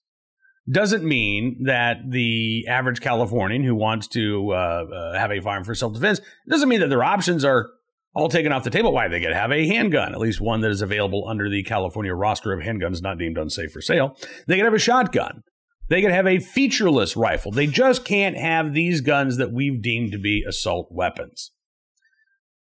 doesn't 0.69 1.03
mean 1.03 1.63
that 1.65 1.97
the 2.09 2.65
average 2.67 3.01
Californian 3.01 3.63
who 3.63 3.75
wants 3.75 4.07
to 4.07 4.51
uh, 4.51 4.85
uh, 4.93 5.19
have 5.19 5.31
a 5.31 5.41
firearm 5.41 5.63
for 5.63 5.75
self 5.75 5.93
defense 5.93 6.21
doesn't 6.47 6.69
mean 6.69 6.79
that 6.79 6.89
their 6.89 7.03
options 7.03 7.43
are 7.43 7.69
all 8.13 8.29
taken 8.29 8.51
off 8.51 8.63
the 8.63 8.69
table. 8.69 8.91
Why 8.91 9.07
they 9.07 9.19
get 9.19 9.33
have 9.33 9.51
a 9.51 9.67
handgun, 9.67 10.13
at 10.13 10.19
least 10.19 10.41
one 10.41 10.61
that 10.61 10.71
is 10.71 10.81
available 10.81 11.27
under 11.27 11.49
the 11.49 11.63
California 11.63 12.13
roster 12.13 12.53
of 12.53 12.63
handguns 12.63 13.01
not 13.01 13.17
deemed 13.17 13.37
unsafe 13.37 13.71
for 13.71 13.81
sale. 13.81 14.17
They 14.47 14.57
can 14.57 14.65
have 14.65 14.73
a 14.73 14.79
shotgun. 14.79 15.43
They 15.89 16.01
can 16.01 16.11
have 16.11 16.27
a 16.27 16.39
featureless 16.39 17.17
rifle. 17.17 17.51
They 17.51 17.67
just 17.67 18.05
can't 18.05 18.37
have 18.37 18.73
these 18.73 19.01
guns 19.01 19.37
that 19.37 19.51
we've 19.51 19.81
deemed 19.81 20.13
to 20.13 20.19
be 20.19 20.43
assault 20.47 20.87
weapons. 20.89 21.51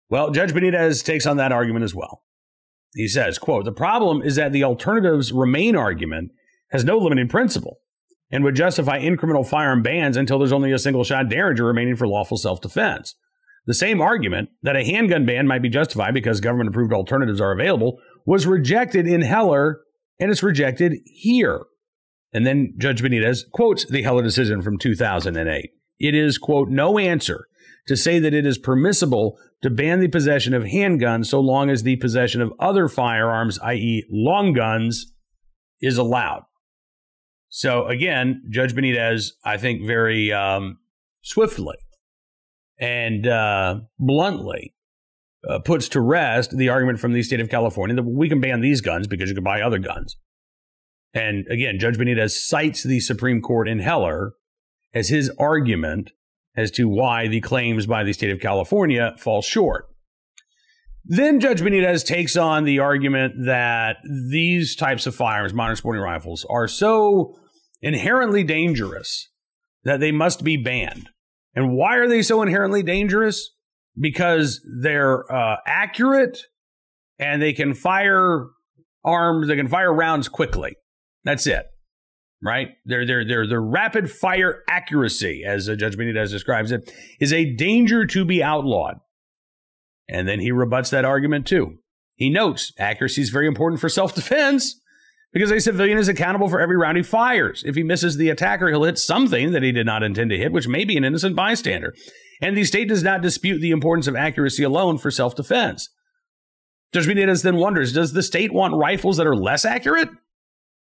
Well, 0.10 0.32
Judge 0.32 0.52
Benitez 0.52 1.04
takes 1.04 1.26
on 1.26 1.38
that 1.38 1.52
argument 1.52 1.84
as 1.86 1.96
well. 1.96 2.24
He 2.94 3.08
says, 3.08 3.38
quote, 3.38 3.66
the 3.66 3.72
problem 3.72 4.22
is 4.22 4.36
that 4.36 4.52
the 4.52 4.64
alternatives 4.64 5.32
remain 5.32 5.76
argument 5.76 6.32
has 6.72 6.84
no 6.84 6.98
limiting 6.98 7.28
principle 7.28 7.78
and 8.32 8.44
would 8.44 8.56
justify 8.56 9.00
incremental 9.00 9.48
firearm 9.48 9.82
bans 9.82 10.18
until 10.18 10.40
there's 10.40 10.52
only 10.52 10.72
a 10.72 10.80
single 10.80 11.04
shot 11.04 11.30
derringer 11.30 11.64
remaining 11.64 11.96
for 11.96 12.08
lawful 12.08 12.38
self 12.38 12.62
defense. 12.62 13.16
The 13.66 13.74
same 13.74 14.00
argument 14.00 14.50
that 14.62 14.76
a 14.76 14.84
handgun 14.84 15.26
ban 15.26 15.48
might 15.48 15.62
be 15.62 15.70
justified 15.70 16.14
because 16.14 16.40
government 16.40 16.70
approved 16.70 16.94
alternatives 16.94 17.42
are 17.42 17.52
available 17.52 18.00
was 18.26 18.46
rejected 18.46 19.08
in 19.08 19.22
Heller 19.22 19.82
and 20.20 20.32
it's 20.32 20.44
rejected 20.44 20.94
here. 21.06 21.64
And 22.32 22.46
then 22.46 22.74
Judge 22.78 23.02
Benitez 23.02 23.42
quotes 23.52 23.86
the 23.86 24.04
Heller 24.04 24.24
decision 24.24 24.62
from 24.62 24.78
2008. 24.78 25.70
It 26.00 26.16
is, 26.16 26.38
quote, 26.38 26.70
no 26.70 27.00
answer 27.00 27.48
to 27.88 27.96
say 27.96 28.20
that 28.20 28.34
it 28.34 28.46
is 28.46 28.58
permissible 28.58 29.38
to 29.62 29.70
ban 29.70 30.00
the 30.00 30.08
possession 30.08 30.54
of 30.54 30.64
handguns 30.64 31.28
so 31.28 31.40
long 31.40 31.70
as 31.70 31.84
the 31.84 31.96
possession 31.96 32.42
of 32.42 32.52
other 32.60 32.88
firearms, 32.88 33.58
i.e., 33.60 34.04
long 34.12 34.54
guns, 34.54 35.14
is 35.82 35.98
allowed. 35.98 36.44
So 37.50 37.88
again, 37.88 38.44
Judge 38.50 38.76
Benitez, 38.76 39.32
I 39.44 39.58
think, 39.58 39.86
very 39.88 40.32
um, 40.34 40.78
swiftly 41.24 41.78
and 42.80 43.28
uh, 43.28 43.80
bluntly 44.00 44.74
uh, 45.48 45.60
puts 45.60 45.90
to 45.90 46.02
rest 46.02 46.58
the 46.58 46.70
argument 46.70 47.00
from 47.00 47.14
the 47.14 47.24
state 47.24 47.40
of 47.40 47.50
California 47.50 47.96
that 47.96 48.04
we 48.04 48.30
can 48.30 48.42
ban 48.42 48.62
these 48.62 48.82
guns 48.82 49.08
because 49.08 49.30
you 49.30 49.36
can 49.36 49.44
buy 49.44 49.62
other 49.62 49.80
guns. 49.80 50.18
And 51.14 51.48
again, 51.48 51.80
Judge 51.80 51.98
Benitez 51.98 52.32
cites 52.32 52.84
the 52.84 53.00
Supreme 53.00 53.42
Court 53.42 53.70
in 53.70 53.80
Heller 53.80 54.34
as 54.94 55.10
his 55.10 55.32
argument 55.40 56.12
as 56.58 56.72
to 56.72 56.88
why 56.90 57.28
the 57.28 57.42
claims 57.42 57.86
by 57.86 58.04
the 58.04 58.14
state 58.14 58.32
of 58.32 58.40
California 58.40 59.14
fall 59.18 59.42
short. 59.42 59.88
Then 61.06 61.40
Judge 61.40 61.62
Benitez 61.62 62.04
takes 62.04 62.36
on 62.36 62.64
the 62.64 62.80
argument 62.80 63.46
that 63.46 63.98
these 64.32 64.76
types 64.76 65.06
of 65.06 65.16
firearms, 65.16 65.54
modern 65.54 65.76
sporting 65.76 66.02
rifles, 66.02 66.46
are 66.50 66.68
so 66.68 67.38
inherently 67.82 68.44
dangerous 68.44 69.30
that 69.84 70.00
they 70.00 70.12
must 70.12 70.44
be 70.44 70.58
banned. 70.58 71.10
And 71.56 71.74
why 71.76 71.96
are 71.98 72.08
they 72.08 72.22
so 72.22 72.42
inherently 72.42 72.84
dangerous? 72.84 73.52
Because 74.00 74.62
they're 74.82 75.32
uh, 75.32 75.58
accurate 75.66 76.38
and 77.18 77.42
they 77.42 77.54
can 77.54 77.74
fire 77.74 78.48
arms, 79.04 79.48
they 79.48 79.56
can 79.56 79.70
fire 79.70 79.94
rounds 79.94 80.28
quickly. 80.28 80.76
That's 81.24 81.48
it 81.48 81.68
right? 82.46 82.70
Their 82.86 83.06
their 83.06 83.26
their 83.26 83.48
their 83.48 83.62
rapid 83.62 84.10
fire 84.10 84.64
accuracy, 84.70 85.44
as 85.46 85.68
uh, 85.68 85.76
Judge 85.76 85.98
Benitez 85.98 86.30
describes 86.30 86.72
it, 86.72 86.92
is 87.20 87.34
a 87.34 87.54
danger 87.56 88.06
to 88.06 88.24
be 88.24 88.44
outlawed. 88.44 88.98
And 90.08 90.28
then 90.28 90.40
he 90.40 90.52
rebuts 90.52 90.92
that 90.92 91.04
argument 91.04 91.48
too. 91.48 91.80
He 92.16 92.30
notes 92.30 92.72
accuracy 92.78 93.22
is 93.22 93.30
very 93.30 93.48
important 93.48 93.82
for 93.82 93.90
self 93.90 94.14
defense 94.14 94.80
because 95.36 95.52
a 95.52 95.60
civilian 95.60 95.98
is 95.98 96.08
accountable 96.08 96.48
for 96.48 96.62
every 96.62 96.78
round 96.78 96.96
he 96.96 97.04
fires. 97.04 97.62
If 97.66 97.76
he 97.76 97.84
misses 97.84 98.16
the 98.16 98.30
attacker, 98.30 98.70
he'll 98.70 98.86
hit 98.86 98.98
something 98.98 99.52
that 99.52 99.64
he 99.64 99.74
did 99.74 99.86
not 99.86 100.02
intend 100.02 100.30
to 100.30 100.38
hit, 100.38 100.54
which 100.54 100.70
may 100.70 100.86
be 100.86 100.96
an 100.96 101.04
innocent 101.04 101.36
bystander. 101.36 101.94
And 102.42 102.56
the 102.56 102.64
state 102.64 102.88
does 102.88 103.04
not 103.04 103.22
dispute 103.22 103.60
the 103.60 103.72
importance 103.72 104.08
of 104.08 104.16
accuracy 104.16 104.64
alone 104.64 104.98
for 104.98 105.12
self 105.12 105.36
defense. 105.36 105.90
Judge 106.94 107.08
Benitez 107.08 107.44
then 107.44 107.58
wonders 107.58 107.92
Does 107.92 108.14
the 108.14 108.24
state 108.24 108.54
want 108.54 108.78
rifles 108.78 109.18
that 109.18 109.28
are 109.28 109.36
less 109.36 109.66
accurate? 109.66 110.08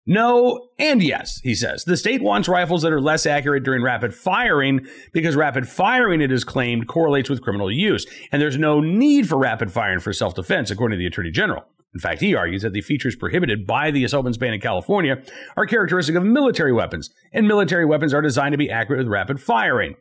No, 0.05 0.69
and 0.79 1.03
yes, 1.03 1.39
he 1.43 1.53
says. 1.53 1.83
The 1.83 1.95
state 1.95 2.23
wants 2.23 2.47
rifles 2.47 2.81
that 2.81 2.91
are 2.91 3.01
less 3.01 3.27
accurate 3.27 3.63
during 3.63 3.83
rapid 3.83 4.15
firing 4.15 4.87
because 5.13 5.35
rapid 5.35 5.67
firing, 5.67 6.21
it 6.21 6.31
is 6.31 6.43
claimed, 6.43 6.87
correlates 6.87 7.29
with 7.29 7.43
criminal 7.43 7.71
use. 7.71 8.07
And 8.31 8.41
there's 8.41 8.57
no 8.57 8.79
need 8.81 9.29
for 9.29 9.37
rapid 9.37 9.71
firing 9.71 9.99
for 9.99 10.11
self 10.11 10.33
defense, 10.33 10.71
according 10.71 10.97
to 10.97 10.99
the 10.99 11.05
Attorney 11.05 11.29
General. 11.29 11.63
In 11.93 11.99
fact, 11.99 12.21
he 12.21 12.33
argues 12.33 12.61
that 12.61 12.73
the 12.73 12.81
features 12.81 13.15
prohibited 13.15 13.67
by 13.67 13.91
the 13.91 14.03
assault 14.03 14.23
weapons 14.23 14.37
ban 14.37 14.53
in 14.53 14.61
California 14.61 15.21
are 15.57 15.65
characteristic 15.65 16.15
of 16.15 16.23
military 16.23 16.71
weapons, 16.71 17.09
and 17.33 17.47
military 17.47 17.85
weapons 17.85 18.13
are 18.13 18.21
designed 18.21 18.53
to 18.53 18.57
be 18.57 18.71
accurate 18.71 18.99
with 18.99 19.11
rapid 19.11 19.41
firing. 19.41 19.95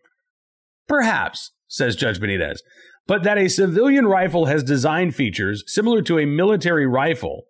Perhaps, 0.89 1.53
says 1.67 1.97
Judge 1.97 2.21
Benitez, 2.21 2.59
but 3.07 3.23
that 3.25 3.39
a 3.39 3.49
civilian 3.49 4.07
rifle 4.07 4.47
has 4.47 4.63
design 4.63 5.11
features 5.11 5.65
similar 5.67 6.01
to 6.03 6.19
a 6.19 6.27
military 6.27 6.87
rifle 6.87 7.43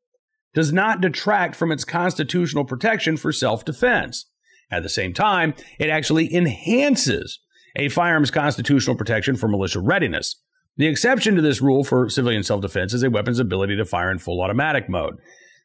does 0.54 0.72
not 0.72 1.00
detract 1.00 1.54
from 1.56 1.70
its 1.72 1.84
constitutional 1.84 2.64
protection 2.64 3.16
for 3.16 3.32
self 3.32 3.64
defense. 3.64 4.26
At 4.70 4.82
the 4.82 4.88
same 4.88 5.12
time, 5.12 5.54
it 5.78 5.90
actually 5.90 6.32
enhances 6.34 7.40
a 7.76 7.88
firearm's 7.88 8.30
constitutional 8.30 8.96
protection 8.96 9.36
for 9.36 9.48
militia 9.48 9.80
readiness. 9.80 10.36
The 10.76 10.86
exception 10.86 11.34
to 11.36 11.42
this 11.42 11.60
rule 11.60 11.84
for 11.84 12.08
civilian 12.08 12.42
self 12.42 12.60
defense 12.60 12.94
is 12.94 13.02
a 13.02 13.10
weapon's 13.10 13.38
ability 13.38 13.76
to 13.76 13.84
fire 13.84 14.10
in 14.10 14.18
full 14.18 14.40
automatic 14.40 14.88
mode. 14.88 15.16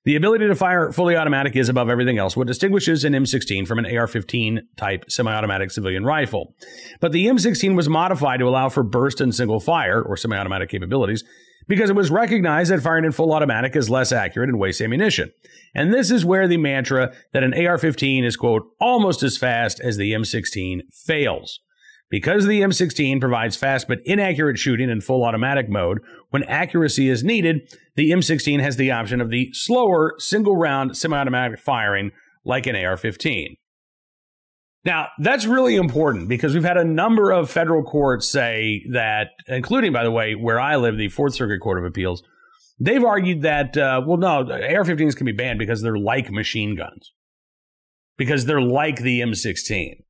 The 0.05 0.15
ability 0.15 0.45
to 0.47 0.55
fire 0.55 0.91
fully 0.91 1.15
automatic 1.15 1.55
is, 1.55 1.67
above 1.67 1.89
everything 1.89 2.19
else, 2.19 2.37
what 2.37 2.45
distinguishes 2.45 3.03
an 3.03 3.13
M16 3.13 3.67
from 3.67 3.79
an 3.79 3.97
AR 3.97 4.05
15 4.05 4.61
type 4.77 5.05
semi 5.09 5.33
automatic 5.33 5.71
civilian 5.71 6.03
rifle. 6.03 6.53
But 6.99 7.11
the 7.11 7.25
M16 7.25 7.75
was 7.75 7.89
modified 7.89 8.39
to 8.39 8.47
allow 8.47 8.69
for 8.69 8.83
burst 8.83 9.19
and 9.19 9.33
single 9.33 9.59
fire, 9.59 9.99
or 9.99 10.15
semi 10.15 10.37
automatic 10.37 10.69
capabilities, 10.69 11.23
because 11.67 11.89
it 11.89 11.95
was 11.95 12.11
recognized 12.11 12.71
that 12.71 12.81
firing 12.81 13.05
in 13.05 13.11
full 13.11 13.33
automatic 13.33 13.75
is 13.75 13.89
less 13.89 14.11
accurate 14.11 14.49
and 14.49 14.59
wastes 14.59 14.81
ammunition. 14.81 15.31
And 15.73 15.93
this 15.93 16.11
is 16.11 16.25
where 16.25 16.47
the 16.47 16.57
mantra 16.57 17.13
that 17.33 17.43
an 17.43 17.53
AR 17.53 17.77
15 17.77 18.23
is, 18.23 18.35
quote, 18.35 18.63
almost 18.79 19.23
as 19.23 19.37
fast 19.37 19.79
as 19.79 19.97
the 19.97 20.13
M16 20.13 20.81
fails. 20.93 21.59
Because 22.09 22.45
the 22.45 22.61
M16 22.61 23.19
provides 23.19 23.55
fast 23.55 23.87
but 23.87 23.99
inaccurate 24.05 24.59
shooting 24.59 24.89
in 24.89 25.01
full 25.01 25.23
automatic 25.23 25.69
mode, 25.69 25.99
when 26.29 26.43
accuracy 26.43 27.09
is 27.09 27.23
needed, 27.23 27.67
the 27.95 28.11
M16 28.11 28.61
has 28.61 28.77
the 28.77 28.91
option 28.91 29.19
of 29.19 29.31
the 29.31 29.49
slower 29.53 30.13
single 30.19 30.55
round 30.55 30.95
semi 30.95 31.17
automatic 31.17 31.59
firing 31.59 32.11
like 32.45 32.67
an 32.67 32.75
AR 32.75 32.95
15. 32.95 33.57
Now, 34.85 35.07
that's 35.17 35.47
really 35.47 35.75
important 35.75 36.29
because 36.29 36.53
we've 36.53 36.63
had 36.63 36.77
a 36.77 36.85
number 36.85 37.31
of 37.31 37.49
federal 37.49 37.83
courts 37.83 38.29
say 38.29 38.85
that, 38.91 39.31
including, 39.47 39.91
by 39.91 40.03
the 40.03 40.11
way, 40.11 40.35
where 40.35 40.59
I 40.59 40.75
live, 40.75 40.97
the 40.97 41.09
Fourth 41.09 41.33
Circuit 41.33 41.59
Court 41.59 41.79
of 41.79 41.85
Appeals, 41.85 42.21
they've 42.79 43.03
argued 43.03 43.41
that, 43.41 43.75
uh, 43.75 44.01
well, 44.05 44.17
no, 44.17 44.41
AR 44.41 44.83
15s 44.83 45.15
can 45.15 45.25
be 45.25 45.31
banned 45.31 45.57
because 45.57 45.81
they're 45.81 45.97
like 45.97 46.31
machine 46.31 46.75
guns, 46.75 47.11
because 48.15 48.45
they're 48.45 48.61
like 48.61 48.99
the 48.99 49.21
M16. 49.21 50.03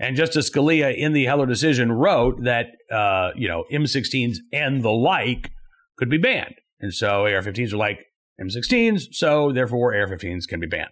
And 0.00 0.16
Justice 0.16 0.50
Scalia 0.50 0.96
in 0.96 1.12
the 1.12 1.26
Heller 1.26 1.46
decision 1.46 1.92
wrote 1.92 2.42
that, 2.42 2.66
uh, 2.92 3.30
you 3.36 3.46
know, 3.46 3.64
M16s 3.72 4.38
and 4.52 4.82
the 4.82 4.90
like 4.90 5.50
could 5.96 6.10
be 6.10 6.18
banned. 6.18 6.54
And 6.80 6.92
so 6.92 7.22
AR 7.22 7.42
15s 7.42 7.72
are 7.72 7.76
like 7.76 8.04
M16s, 8.40 9.12
so 9.12 9.52
therefore 9.52 9.94
AR 9.96 10.08
15s 10.08 10.46
can 10.48 10.58
be 10.58 10.66
banned. 10.66 10.90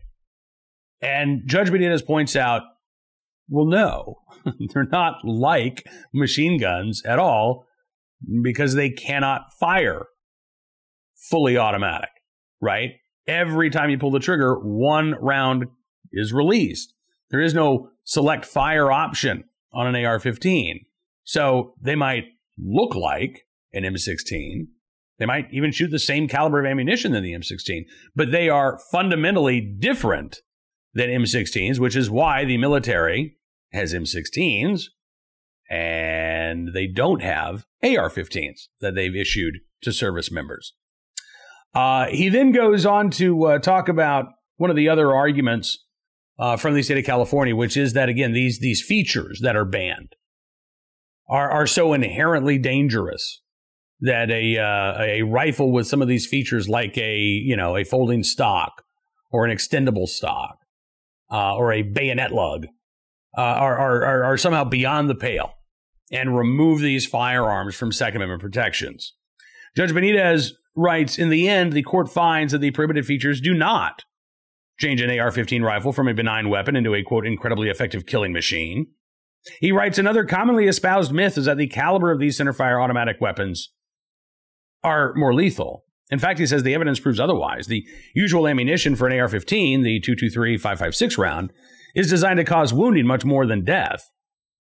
And 1.01 1.43
Judge 1.47 1.71
Benitez 1.71 2.05
points 2.05 2.37
out, 2.37 2.63
well, 3.49 3.67
no, 3.67 4.17
they're 4.73 4.89
not 4.91 5.25
like 5.25 5.87
machine 6.13 6.59
guns 6.59 7.03
at 7.05 7.19
all 7.19 7.67
because 8.43 8.75
they 8.75 8.91
cannot 8.91 9.53
fire 9.59 10.07
fully 11.17 11.57
automatic, 11.57 12.11
right? 12.61 12.93
Every 13.27 13.71
time 13.71 13.91
you 13.91 13.99
pull 13.99 14.11
the 14.11 14.21
trigger, 14.21 14.55
one 14.57 15.15
round 15.21 15.67
is 16.13 16.33
released. 16.33 16.93
There 17.31 17.41
is 17.41 17.55
no 17.55 17.91
select 18.05 18.45
fire 18.45 18.91
option 18.93 19.45
on 19.73 19.93
an 19.93 20.05
AR 20.05 20.21
15. 20.21 20.85
So 21.25 21.75
they 21.81 21.97
might 21.97 22.25
look 22.59 22.95
like 22.95 23.43
an 23.73 23.83
M16. 23.83 24.69
They 25.19 25.27
might 25.27 25.49
even 25.51 25.73
shoot 25.73 25.91
the 25.91 25.99
same 25.99 26.29
caliber 26.29 26.61
of 26.61 26.71
ammunition 26.71 27.13
than 27.13 27.23
the 27.23 27.33
M16, 27.33 27.85
but 28.15 28.31
they 28.31 28.49
are 28.49 28.79
fundamentally 28.93 29.61
different 29.61 30.41
than 30.97 31.11
M16s, 31.11 31.79
which 31.79 31.95
is 31.95 32.11
why 32.11 32.47
the 32.47 32.57
military 32.57 33.37
has 33.73 33.93
M16s 33.93 34.85
and 35.69 36.71
they 36.73 36.87
don't 36.87 37.21
have 37.21 37.67
AR 37.83 38.09
15s 38.09 38.69
that 38.81 38.95
they've 38.95 39.15
issued 39.15 39.59
to 39.83 39.93
service 39.93 40.31
members. 40.33 40.73
Uh, 41.75 42.07
he 42.07 42.31
then 42.31 42.51
goes 42.51 42.87
on 42.87 43.11
to 43.11 43.45
uh, 43.45 43.59
talk 43.59 43.91
about 43.91 44.25
one 44.57 44.71
of 44.71 44.77
the 44.77 44.89
other 44.89 45.15
arguments 45.15 45.85
uh, 46.39 46.57
from 46.57 46.75
the 46.75 46.83
state 46.83 46.99
of 46.99 47.05
California, 47.05 47.55
which 47.55 47.77
is 47.77 47.93
that 47.93 48.09
again 48.09 48.33
these 48.33 48.61
these 48.61 48.83
features 48.83 49.41
that 49.43 49.57
are 49.57 49.67
banned 49.67 50.15
are 51.29 51.51
are 51.51 51.67
so 51.67 51.93
inherently 51.93 52.57
dangerous 52.57 53.43
that 54.01 54.31
a 54.31 54.57
uh, 54.57 55.03
a 55.03 55.23
rifle 55.23 55.73
with 55.73 55.87
some 55.87 56.01
of 56.01 56.09
these 56.09 56.27
features, 56.27 56.69
like 56.69 56.97
a 56.97 57.19
you 57.19 57.57
know 57.57 57.77
a 57.77 57.85
folding 57.85 58.23
stock 58.23 58.83
or 59.31 59.45
an 59.45 59.55
extendable 59.55 60.09
stock 60.09 60.59
uh, 61.31 61.57
or 61.57 61.73
a 61.73 61.83
bayonet 61.83 62.33
lug, 62.33 62.67
uh, 63.37 63.41
are, 63.41 63.79
are 63.79 64.25
are 64.25 64.37
somehow 64.37 64.65
beyond 64.65 65.11
the 65.11 65.15
pale 65.15 65.53
and 66.11 66.37
remove 66.37 66.81
these 66.81 67.07
firearms 67.07 67.75
from 67.75 67.93
Second 67.93 68.17
Amendment 68.23 68.43
protections. 68.43 69.15
Judge 69.77 69.91
Benitez 69.91 70.53
writes, 70.77 71.19
in 71.19 71.31
the 71.31 71.49
end, 71.49 71.73
the 71.73 71.83
court 71.83 72.11
finds 72.11 72.53
that 72.53 72.59
the 72.59 72.71
prohibited 72.71 73.07
features 73.07 73.41
do 73.41 73.55
not 73.55 74.05
change 74.79 75.01
an 75.01 75.19
AR 75.19 75.31
15 75.31 75.63
rifle 75.63 75.93
from 75.93 76.07
a 76.07 76.15
benign 76.15 76.49
weapon 76.49 76.77
into 76.77 76.95
a 76.95 77.03
quote, 77.03 77.27
incredibly 77.27 77.69
effective 77.69 78.07
killing 78.07 78.33
machine. 78.33 78.87
He 79.61 79.73
writes 79.73 79.99
another 79.99 80.25
commonly 80.25 80.67
espoused 80.67 81.13
myth 81.13 81.39
is 81.39 81.47
that 81.47 81.57
the 81.57 81.69
caliber 81.69 82.11
of 82.11 82.19
these 82.19 82.39
centerfire 82.39 82.83
automatic 82.83 83.21
weapons 83.21 83.73
are 84.83 85.15
more 85.15 85.33
lethal. 85.33 85.85
In 86.11 86.19
fact, 86.19 86.39
he 86.39 86.47
says 86.47 86.63
the 86.63 86.75
evidence 86.75 87.01
proves 87.01 87.19
otherwise. 87.19 87.67
The 87.67 87.85
usual 88.15 88.47
ammunition 88.47 88.95
for 88.95 89.09
an 89.09 89.19
AR 89.19 89.29
15, 89.29 89.83
the 89.83 90.01
223 90.01 90.57
556 90.57 91.19
round, 91.19 91.53
is 91.95 92.09
designed 92.09 92.39
to 92.39 92.45
cause 92.45 92.73
wounding 92.73 93.07
much 93.07 93.25
more 93.25 93.47
than 93.47 93.65
death. 93.65 94.11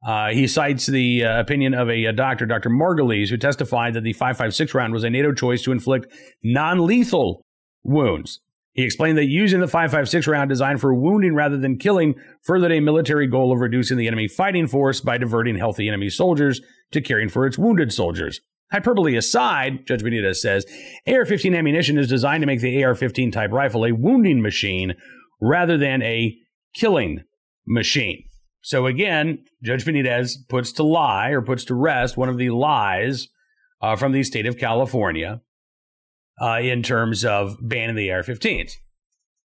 Uh, 0.06 0.30
he 0.30 0.46
cites 0.46 0.86
the 0.86 1.24
uh, 1.24 1.40
opinion 1.40 1.74
of 1.74 1.88
a, 1.88 2.04
a, 2.04 2.12
doctor, 2.12 2.46
Dr. 2.46 2.70
Margulies, 2.70 3.28
who 3.28 3.36
testified 3.36 3.94
that 3.94 4.02
the 4.02 4.12
556 4.12 4.74
round 4.74 4.92
was 4.92 5.04
a 5.04 5.10
NATO 5.10 5.32
choice 5.32 5.62
to 5.62 5.72
inflict 5.72 6.12
non 6.42 6.86
lethal 6.86 7.42
wounds. 7.82 8.40
He 8.76 8.84
explained 8.84 9.16
that 9.16 9.24
using 9.24 9.60
the 9.60 9.66
5.56 9.66 10.26
round 10.26 10.50
designed 10.50 10.82
for 10.82 10.94
wounding 10.94 11.34
rather 11.34 11.56
than 11.56 11.78
killing 11.78 12.14
furthered 12.42 12.72
a 12.72 12.80
military 12.80 13.26
goal 13.26 13.50
of 13.50 13.60
reducing 13.60 13.96
the 13.96 14.06
enemy 14.06 14.28
fighting 14.28 14.66
force 14.66 15.00
by 15.00 15.16
diverting 15.16 15.56
healthy 15.56 15.88
enemy 15.88 16.10
soldiers 16.10 16.60
to 16.92 17.00
caring 17.00 17.30
for 17.30 17.46
its 17.46 17.56
wounded 17.56 17.90
soldiers. 17.90 18.42
Hyperbole 18.72 19.16
aside, 19.16 19.86
Judge 19.86 20.02
Benitez 20.02 20.36
says, 20.36 20.66
AR 21.06 21.24
15 21.24 21.54
ammunition 21.54 21.98
is 21.98 22.08
designed 22.08 22.42
to 22.42 22.46
make 22.46 22.60
the 22.60 22.84
AR 22.84 22.94
15 22.94 23.30
type 23.30 23.52
rifle 23.52 23.84
a 23.84 23.92
wounding 23.92 24.42
machine 24.42 24.94
rather 25.40 25.78
than 25.78 26.02
a 26.02 26.36
killing 26.74 27.22
machine. 27.66 28.24
So 28.62 28.86
again, 28.86 29.44
Judge 29.62 29.84
Benitez 29.84 30.32
puts 30.48 30.72
to 30.72 30.82
lie 30.82 31.30
or 31.30 31.42
puts 31.42 31.64
to 31.66 31.74
rest 31.74 32.16
one 32.16 32.28
of 32.28 32.38
the 32.38 32.50
lies 32.50 33.28
uh, 33.80 33.94
from 33.94 34.12
the 34.12 34.24
state 34.24 34.46
of 34.46 34.58
California 34.58 35.40
uh, 36.40 36.58
in 36.60 36.82
terms 36.82 37.24
of 37.24 37.56
banning 37.60 37.94
the 37.94 38.10
AR-15s. 38.10 38.72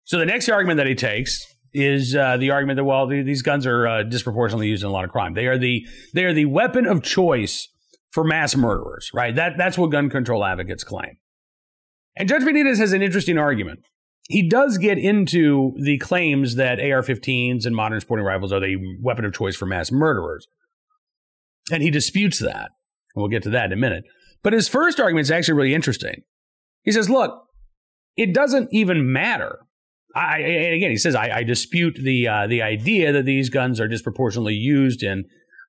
So 0.03 0.17
the 0.17 0.25
next 0.25 0.49
argument 0.49 0.77
that 0.77 0.87
he 0.87 0.95
takes 0.95 1.45
is 1.73 2.15
uh, 2.15 2.37
the 2.37 2.51
argument 2.51 2.77
that 2.77 2.83
well 2.83 3.07
these 3.07 3.41
guns 3.41 3.65
are 3.65 3.87
uh, 3.87 4.03
disproportionately 4.03 4.67
used 4.67 4.83
in 4.83 4.89
a 4.89 4.91
lot 4.91 5.05
of 5.05 5.11
crime. 5.11 5.35
They 5.35 5.47
are 5.47 5.57
the 5.57 5.85
they 6.13 6.25
are 6.25 6.33
the 6.33 6.45
weapon 6.45 6.85
of 6.85 7.01
choice 7.01 7.69
for 8.11 8.23
mass 8.23 8.55
murderers, 8.55 9.09
right? 9.13 9.35
That 9.35 9.53
that's 9.57 9.77
what 9.77 9.91
gun 9.91 10.09
control 10.09 10.43
advocates 10.43 10.83
claim. 10.83 11.17
And 12.15 12.27
Judge 12.27 12.43
Benitez 12.43 12.77
has 12.77 12.93
an 12.93 13.01
interesting 13.01 13.37
argument. 13.37 13.79
He 14.27 14.47
does 14.47 14.77
get 14.77 14.97
into 14.97 15.73
the 15.83 15.97
claims 15.97 16.55
that 16.55 16.79
AR-15s 16.79 17.65
and 17.65 17.75
modern 17.75 17.99
sporting 17.99 18.25
rifles 18.25 18.53
are 18.53 18.59
the 18.59 18.77
weapon 19.01 19.25
of 19.25 19.33
choice 19.33 19.55
for 19.55 19.65
mass 19.65 19.91
murderers, 19.91 20.47
and 21.71 21.81
he 21.81 21.89
disputes 21.89 22.39
that. 22.39 22.69
And 23.15 23.21
We'll 23.21 23.29
get 23.29 23.43
to 23.43 23.49
that 23.51 23.65
in 23.65 23.73
a 23.73 23.77
minute. 23.77 24.03
But 24.43 24.53
his 24.53 24.67
first 24.67 24.99
argument 24.99 25.25
is 25.25 25.31
actually 25.31 25.55
really 25.55 25.73
interesting. 25.73 26.23
He 26.83 26.91
says, 26.91 27.09
look, 27.09 27.45
it 28.15 28.33
doesn't 28.33 28.69
even 28.71 29.11
matter. 29.11 29.59
I, 30.15 30.39
and 30.39 30.73
again, 30.73 30.91
he 30.91 30.97
says, 30.97 31.15
I, 31.15 31.37
I 31.37 31.43
dispute 31.43 31.97
the 32.01 32.27
uh, 32.27 32.47
the 32.47 32.61
idea 32.61 33.13
that 33.13 33.25
these 33.25 33.49
guns 33.49 33.79
are 33.79 33.87
disproportionately 33.87 34.55
used 34.55 35.03
in 35.03 35.25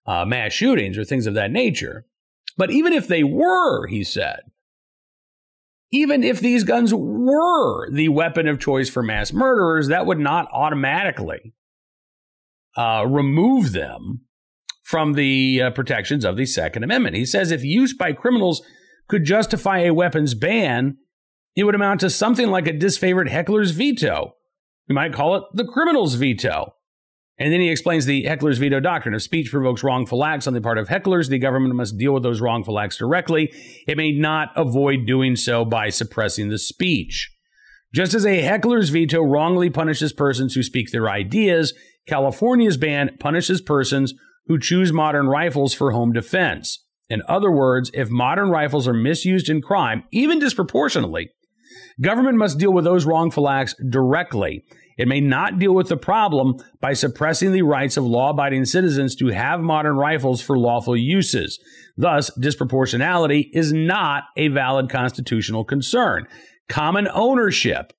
uh, 0.06 0.24
mass 0.24 0.52
shootings 0.52 0.98
or 0.98 1.04
things 1.04 1.26
of 1.26 1.34
that 1.34 1.52
nature. 1.52 2.06
But 2.56 2.70
even 2.70 2.92
if 2.92 3.08
they 3.08 3.24
were, 3.24 3.86
he 3.86 4.04
said, 4.04 4.40
even 5.90 6.24
if 6.24 6.40
these 6.40 6.64
guns 6.64 6.92
were 6.94 7.90
the 7.90 8.08
weapon 8.08 8.48
of 8.48 8.58
choice 8.58 8.88
for 8.88 9.02
mass 9.02 9.32
murderers, 9.32 9.88
that 9.88 10.06
would 10.06 10.18
not 10.18 10.48
automatically 10.52 11.54
uh, 12.76 13.04
remove 13.06 13.72
them 13.72 14.22
from 14.82 15.12
the 15.12 15.62
uh, 15.62 15.70
protections 15.70 16.24
of 16.24 16.36
the 16.36 16.46
Second 16.46 16.82
Amendment. 16.82 17.16
He 17.16 17.26
says 17.26 17.50
if 17.50 17.62
use 17.62 17.94
by 17.94 18.12
criminals 18.12 18.62
could 19.08 19.24
justify 19.24 19.80
a 19.80 19.94
weapons 19.94 20.34
ban, 20.34 20.96
it 21.54 21.64
would 21.64 21.74
amount 21.74 22.00
to 22.00 22.10
something 22.10 22.50
like 22.50 22.66
a 22.66 22.72
disfavored 22.72 23.28
heckler's 23.28 23.72
veto, 23.72 24.34
We 24.88 24.94
might 24.94 25.12
call 25.12 25.36
it 25.36 25.44
the 25.52 25.66
criminal's 25.66 26.14
veto. 26.14 26.74
And 27.42 27.52
then 27.52 27.60
he 27.60 27.70
explains 27.70 28.06
the 28.06 28.22
heckler's 28.22 28.58
veto 28.58 28.78
doctrine. 28.78 29.16
If 29.16 29.22
speech 29.22 29.50
provokes 29.50 29.82
wrongful 29.82 30.24
acts 30.24 30.46
on 30.46 30.54
the 30.54 30.60
part 30.60 30.78
of 30.78 30.86
hecklers, 30.86 31.28
the 31.28 31.40
government 31.40 31.74
must 31.74 31.98
deal 31.98 32.14
with 32.14 32.22
those 32.22 32.40
wrongful 32.40 32.78
acts 32.78 32.98
directly. 32.98 33.52
It 33.88 33.96
may 33.96 34.12
not 34.12 34.50
avoid 34.54 35.06
doing 35.06 35.34
so 35.34 35.64
by 35.64 35.88
suppressing 35.88 36.50
the 36.50 36.58
speech. 36.58 37.34
Just 37.92 38.14
as 38.14 38.24
a 38.24 38.42
heckler's 38.42 38.90
veto 38.90 39.20
wrongly 39.22 39.70
punishes 39.70 40.12
persons 40.12 40.54
who 40.54 40.62
speak 40.62 40.92
their 40.92 41.10
ideas, 41.10 41.74
California's 42.06 42.76
ban 42.76 43.16
punishes 43.18 43.60
persons 43.60 44.14
who 44.46 44.56
choose 44.56 44.92
modern 44.92 45.26
rifles 45.26 45.74
for 45.74 45.90
home 45.90 46.12
defense. 46.12 46.86
In 47.08 47.22
other 47.28 47.50
words, 47.50 47.90
if 47.92 48.08
modern 48.08 48.50
rifles 48.50 48.86
are 48.86 48.94
misused 48.94 49.50
in 49.50 49.62
crime, 49.62 50.04
even 50.12 50.38
disproportionately, 50.38 51.30
government 52.00 52.38
must 52.38 52.60
deal 52.60 52.72
with 52.72 52.84
those 52.84 53.04
wrongful 53.04 53.48
acts 53.48 53.74
directly. 53.90 54.64
It 54.98 55.08
may 55.08 55.20
not 55.20 55.58
deal 55.58 55.74
with 55.74 55.88
the 55.88 55.96
problem 55.96 56.56
by 56.80 56.92
suppressing 56.92 57.52
the 57.52 57.62
rights 57.62 57.96
of 57.96 58.04
law 58.04 58.30
abiding 58.30 58.64
citizens 58.66 59.14
to 59.16 59.28
have 59.28 59.60
modern 59.60 59.96
rifles 59.96 60.42
for 60.42 60.58
lawful 60.58 60.96
uses. 60.96 61.58
Thus, 61.96 62.30
disproportionality 62.38 63.46
is 63.52 63.72
not 63.72 64.24
a 64.36 64.48
valid 64.48 64.90
constitutional 64.90 65.64
concern. 65.64 66.26
Common 66.68 67.08
ownership 67.12 67.92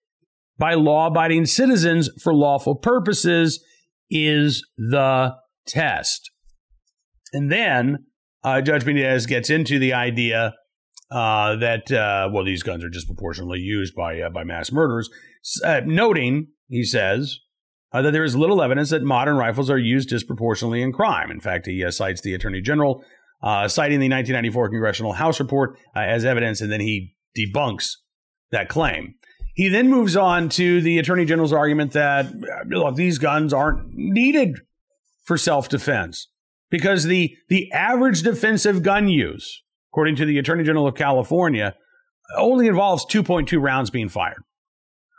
by 0.58 0.74
law 0.76 1.08
abiding 1.08 1.46
citizens 1.46 2.10
for 2.22 2.34
lawful 2.34 2.76
purposes 2.76 3.64
is 4.10 4.66
the 4.78 5.34
test. 5.68 6.30
And 7.34 7.52
then 7.52 8.06
uh, 8.44 8.62
Judge 8.62 8.84
Benitez 8.84 9.28
gets 9.28 9.50
into 9.50 9.80
the 9.80 9.94
idea 9.94 10.54
uh, 11.14 11.56
that, 11.58 11.92
uh, 11.92 12.30
well, 12.34 12.44
these 12.44 12.64
guns 12.64 12.84
are 12.84 12.90
disproportionately 12.90 13.60
used 13.60 13.94
by, 13.96 14.20
uh, 14.20 14.30
by 14.30 14.44
mass 14.44 14.72
murderers, 14.72 15.10
uh, 15.64 15.82
noting, 15.86 16.48
he 16.68 16.84
says, 16.84 17.40
uh, 17.92 18.02
that 18.02 18.12
there 18.12 18.24
is 18.24 18.36
little 18.36 18.62
evidence 18.64 18.90
that 18.90 19.04
modern 19.04 19.38
rifles 19.38 19.70
are 19.70 19.78
used 19.78 20.10
disproportionately 20.10 20.82
in 20.82 20.92
crime. 20.92 21.30
In 21.30 21.40
fact, 21.40 21.68
he 21.68 21.90
cites 21.92 22.22
the 22.22 22.34
Attorney 22.34 22.62
General, 22.62 23.04
citing 23.68 24.00
the 24.00 24.10
1994 24.10 24.70
Congressional 24.70 25.14
House 25.14 25.40
report 25.40 25.78
as 25.96 26.26
evidence, 26.26 26.62
and 26.62 26.72
then 26.72 26.80
he 26.80 27.14
debunks 27.38 27.98
that 28.52 28.68
claim. 28.68 29.14
He 29.54 29.70
then 29.70 29.90
moves 29.90 30.16
on 30.16 30.50
to 30.50 30.82
the 30.82 30.98
Attorney 30.98 31.26
General's 31.26 31.54
argument 31.54 31.92
that 31.92 32.34
look, 32.68 32.96
these 32.96 33.20
guns 33.20 33.54
aren't 33.54 33.94
needed 33.94 34.58
for 35.24 35.38
self 35.38 35.70
defense 35.70 36.28
because 36.72 37.04
the, 37.04 37.36
the 37.50 37.72
average 37.72 38.24
defensive 38.24 38.82
gun 38.82 39.08
use, 39.08 39.63
according 39.94 40.16
to 40.16 40.26
the 40.26 40.40
Attorney 40.40 40.64
General 40.64 40.88
of 40.88 40.96
California, 40.96 41.76
only 42.36 42.68
involves 42.68 43.06
2.2 43.06 43.62
rounds 43.62 43.92
being 43.92 44.10
fired. 44.10 44.42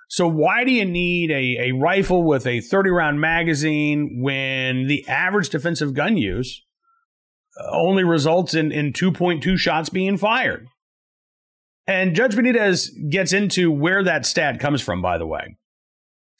So, 0.08 0.26
why 0.26 0.64
do 0.64 0.72
you 0.72 0.84
need 0.84 1.30
a, 1.30 1.68
a 1.68 1.72
rifle 1.72 2.24
with 2.24 2.44
a 2.44 2.60
30 2.60 2.90
round 2.90 3.20
magazine 3.20 4.20
when 4.20 4.88
the 4.88 5.06
average 5.08 5.48
defensive 5.48 5.94
gun 5.94 6.16
use 6.16 6.62
only 7.70 8.02
results 8.02 8.54
in, 8.54 8.72
in 8.72 8.92
2.2 8.92 9.56
shots 9.56 9.88
being 9.88 10.18
fired? 10.18 10.66
And 11.86 12.14
Judge 12.16 12.34
Benitez 12.34 12.88
gets 13.10 13.32
into 13.32 13.70
where 13.70 14.02
that 14.02 14.26
stat 14.26 14.58
comes 14.58 14.82
from, 14.82 15.00
by 15.00 15.18
the 15.18 15.26
way. 15.26 15.56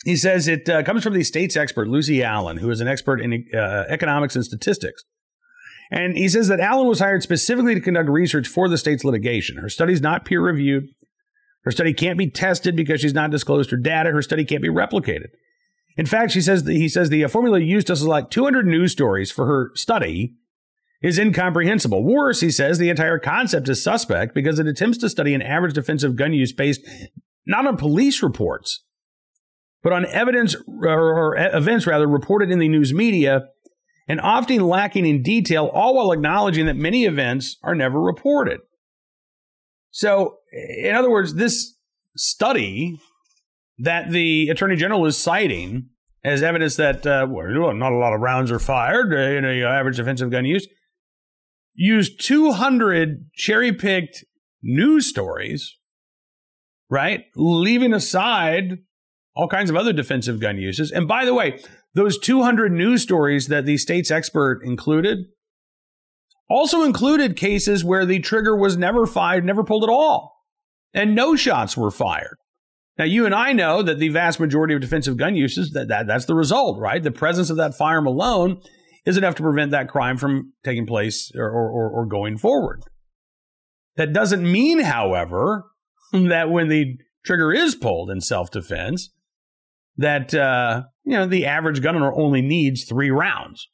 He 0.05 0.17
says 0.17 0.49
it 0.49 0.69
uh, 0.69 0.83
comes 0.83 1.05
from 1.05 1.15
the 1.15 1.23
state's 1.23 1.57
expert, 1.57 1.89
Lucy 1.89 2.23
Allen, 2.23 2.57
who 2.57 2.71
is 2.71 2.81
an 2.81 2.89
expert 2.89 3.21
in 3.21 3.47
uh, 3.55 3.85
economics 3.89 4.35
and 4.35 4.45
statistics. 4.45 5.05
And 5.95 6.17
he 6.17 6.29
says 6.29 6.49
that 6.49 6.59
Allen 6.59 6.89
was 6.89 6.99
hired 6.99 7.23
specifically 7.23 7.73
to 7.73 7.81
conduct 7.81 8.11
research 8.11 8.49
for 8.49 8.69
the 8.69 8.77
state's 8.77 9.05
litigation. 9.05 9.59
Her 9.59 9.69
study 9.69 9.93
is 9.93 10.01
not 10.01 10.25
peer 10.25 10.41
reviewed. 10.41 10.89
Her 11.63 11.71
study 11.71 11.95
can't 11.95 12.19
be 12.19 12.29
tested 12.29 12.75
because 12.75 13.01
she's 13.01 13.15
not 13.15 13.31
disclosed 13.31 13.71
her 13.71 13.77
data. 13.77 14.11
Her 14.11 14.21
study 14.21 14.45
can't 14.45 14.61
be 14.61 14.69
replicated. 14.69 15.29
In 15.97 16.05
fact, 16.05 16.33
she 16.33 16.41
says 16.41 16.67
he 16.67 16.89
says 16.89 17.11
the 17.11 17.25
uh, 17.25 17.29
formula 17.29 17.61
used 17.61 17.87
to 17.87 17.95
select 17.95 18.33
200 18.33 18.67
news 18.67 18.91
stories 18.91 19.31
for 19.31 19.47
her 19.47 19.71
study 19.77 20.35
is 21.01 21.17
incomprehensible. 21.17 22.03
Worse, 22.03 22.41
he 22.41 22.51
says 22.51 22.79
the 22.79 22.91
entire 22.91 23.21
concept 23.21 23.69
is 23.69 23.81
suspect 23.81 24.35
because 24.35 24.59
it 24.59 24.67
attempts 24.67 24.99
to 24.99 25.09
study 25.09 25.33
an 25.33 25.43
average 25.43 25.75
defensive 25.75 26.17
gun 26.17 26.33
use 26.33 26.53
based 26.53 26.81
not 27.47 27.69
on 27.69 27.77
police 27.77 28.21
reports, 28.21 28.83
but 29.85 29.93
on 29.93 30.07
evidence 30.07 30.57
or, 30.67 31.37
events 31.37 31.87
rather 31.87 32.09
reported 32.09 32.51
in 32.51 32.59
the 32.59 32.69
news 32.69 32.93
media 32.93 33.45
and 34.07 34.21
often 34.21 34.61
lacking 34.61 35.07
in 35.07 35.23
detail, 35.23 35.71
all 35.73 35.95
while 35.95 36.13
acknowledging 36.13 36.67
that 36.67 36.77
many 36.77 37.05
events 37.05 37.57
are 37.63 37.75
never 37.75 38.01
reported. 38.01 38.61
So, 39.91 40.39
in 40.53 40.95
other 40.95 41.11
words, 41.11 41.35
this 41.35 41.77
study 42.17 43.01
that 43.79 44.11
the 44.11 44.49
attorney 44.51 44.77
general 44.77 45.07
is 45.07 45.17
citing 45.17 45.89
as 46.25 46.43
evidence 46.43 46.77
that 46.77 47.07
uh, 47.07 47.27
well, 47.29 47.75
not 47.75 47.93
a 47.93 47.97
lot 47.97 48.15
of 48.15 48.21
rounds 48.21 48.51
are 48.51 48.59
fired 48.59 49.13
in 49.13 49.45
a 49.45 49.63
average 49.65 49.97
defensive 49.97 50.31
gun 50.31 50.45
use 50.45 50.67
used 51.75 52.25
200 52.25 53.31
cherry 53.35 53.73
picked 53.73 54.25
news 54.63 55.09
stories, 55.09 55.77
right? 56.89 57.25
Leaving 57.37 57.93
aside 57.93 58.79
all 59.35 59.49
kinds 59.49 59.71
of 59.71 59.77
other 59.77 59.93
defensive 59.93 60.41
gun 60.41 60.59
uses. 60.59 60.91
And 60.91 61.09
by 61.09 61.25
the 61.25 61.35
way, 61.35 61.61
those 61.95 62.19
200 62.19 62.73
news 62.73 63.03
stories 63.03 63.49
that 63.49 63.65
the 63.65 63.77
state's 63.77 64.11
expert 64.11 64.61
included 64.65 65.27
also 66.51 66.83
included 66.83 67.37
cases 67.37 67.85
where 67.85 68.05
the 68.05 68.19
trigger 68.19 68.57
was 68.57 68.77
never 68.77 69.07
fired, 69.07 69.45
never 69.45 69.65
pulled 69.65 69.85
at 69.85 69.91
all, 69.91 70.45
and 70.93 71.15
no 71.15 71.37
shots 71.37 71.77
were 71.77 71.91
fired. 71.91 72.37
Now, 72.99 73.05
you 73.05 73.27
and 73.27 73.35
I 73.35 73.53
know 73.53 73.83
that 73.83 73.99
the 73.99 74.11
vast 74.11 74.39
majority 74.39 74.75
of 74.75 74.81
defensive 74.81 75.17
gun 75.17 75.35
uses, 75.35 75.73
that, 75.73 75.89
that 75.89 76.07
that's 76.07 76.27
the 76.27 76.35
result, 76.35 76.79
right? 76.79 77.03
The 77.03 77.11
presence 77.11 77.51
of 77.51 77.57
that 77.57 77.75
firearm 77.75 78.07
alone 78.07 78.61
is 79.05 79.17
enough 79.17 79.35
to 79.37 79.43
prevent 79.43 79.73
that 79.73 79.89
crime 79.89 80.17
from 80.17 80.53
taking 80.63 80.87
place 80.87 81.33
or, 81.35 81.51
or, 81.51 81.91
or 81.91 82.07
going 82.07 82.39
forward. 82.39 82.83
That 83.97 84.13
doesn't 84.13 84.51
mean, 84.51 84.81
however, 84.81 85.65
that 86.13 86.51
when 86.51 86.69
the 86.69 86.99
trigger 87.25 87.53
is 87.53 87.75
pulled 87.75 88.11
in 88.11 88.21
self 88.21 88.51
defense, 88.51 89.11
that 89.97 90.33
uh, 90.35 90.85
you 91.05 91.13
know 91.13 91.27
the 91.27 91.47
average 91.47 91.83
gun 91.83 91.97
owner 91.97 92.13
only 92.13 92.43
needs 92.43 92.85
three 92.85 93.11
rounds. 93.11 93.69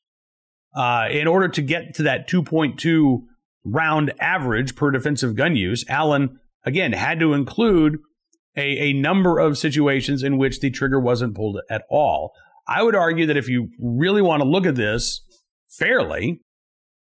Uh, 0.74 1.08
in 1.10 1.26
order 1.26 1.48
to 1.48 1.62
get 1.62 1.94
to 1.94 2.04
that 2.04 2.28
2.2 2.28 3.22
round 3.64 4.12
average 4.20 4.76
per 4.76 4.90
defensive 4.90 5.34
gun 5.34 5.56
use, 5.56 5.84
Allen 5.88 6.38
again 6.64 6.92
had 6.92 7.18
to 7.20 7.32
include 7.32 7.98
a, 8.56 8.62
a 8.62 8.92
number 8.92 9.38
of 9.38 9.58
situations 9.58 10.22
in 10.22 10.38
which 10.38 10.60
the 10.60 10.70
trigger 10.70 11.00
wasn't 11.00 11.34
pulled 11.34 11.60
at 11.68 11.82
all. 11.90 12.32
I 12.68 12.82
would 12.82 12.94
argue 12.94 13.26
that 13.26 13.36
if 13.36 13.48
you 13.48 13.68
really 13.80 14.22
want 14.22 14.42
to 14.42 14.48
look 14.48 14.66
at 14.66 14.76
this 14.76 15.22
fairly, 15.68 16.40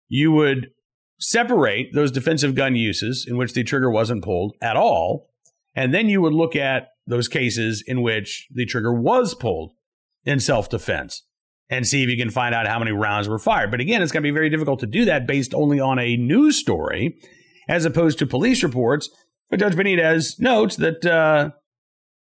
you 0.07 0.31
would 0.31 0.69
separate 1.19 1.93
those 1.93 2.11
defensive 2.11 2.55
gun 2.55 2.75
uses 2.75 3.25
in 3.27 3.37
which 3.37 3.53
the 3.53 3.63
trigger 3.63 3.89
wasn't 3.89 4.23
pulled 4.23 4.53
at 4.61 4.77
all, 4.77 5.27
and 5.75 5.93
then 5.93 6.09
you 6.09 6.21
would 6.21 6.33
look 6.33 6.55
at 6.55 6.89
those 7.05 7.27
cases 7.27 7.83
in 7.85 8.01
which 8.01 8.47
the 8.51 8.65
trigger 8.65 8.93
was 8.93 9.33
pulled 9.33 9.73
in 10.27 10.39
self 10.39 10.69
defense 10.69 11.23
and 11.69 11.87
see 11.87 12.03
if 12.03 12.09
you 12.09 12.17
can 12.17 12.29
find 12.29 12.53
out 12.53 12.67
how 12.67 12.77
many 12.77 12.91
rounds 12.91 13.27
were 13.27 13.39
fired. 13.39 13.71
But 13.71 13.79
again, 13.79 14.01
it's 14.01 14.11
going 14.11 14.23
to 14.23 14.27
be 14.27 14.33
very 14.33 14.49
difficult 14.49 14.79
to 14.81 14.87
do 14.87 15.05
that 15.05 15.25
based 15.25 15.53
only 15.53 15.79
on 15.79 15.97
a 15.97 16.17
news 16.17 16.57
story 16.57 17.17
as 17.67 17.85
opposed 17.85 18.19
to 18.19 18.27
police 18.27 18.63
reports. 18.63 19.09
But 19.49 19.59
Judge 19.59 19.75
Benitez 19.75 20.39
notes 20.39 20.75
that 20.75 21.05
uh, 21.05 21.51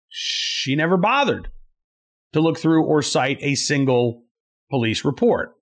she 0.08 0.76
never 0.76 0.96
bothered 0.96 1.48
to 2.32 2.40
look 2.40 2.58
through 2.58 2.84
or 2.84 3.00
cite 3.00 3.38
a 3.40 3.54
single 3.54 4.24
police 4.70 5.04
report. 5.04 5.52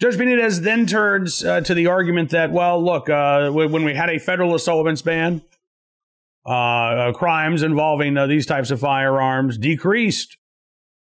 Judge 0.00 0.16
Benitez 0.16 0.60
then 0.60 0.86
turns 0.86 1.42
uh, 1.42 1.62
to 1.62 1.72
the 1.72 1.86
argument 1.86 2.30
that, 2.30 2.52
well, 2.52 2.82
look, 2.82 3.08
uh, 3.08 3.50
when 3.50 3.84
we 3.84 3.94
had 3.94 4.10
a 4.10 4.18
federal 4.18 4.54
assault 4.54 4.84
weapons 4.84 5.00
ban, 5.00 5.42
uh, 6.44 7.12
crimes 7.12 7.62
involving 7.62 8.16
uh, 8.16 8.26
these 8.26 8.44
types 8.44 8.70
of 8.70 8.80
firearms 8.80 9.56
decreased. 9.56 10.36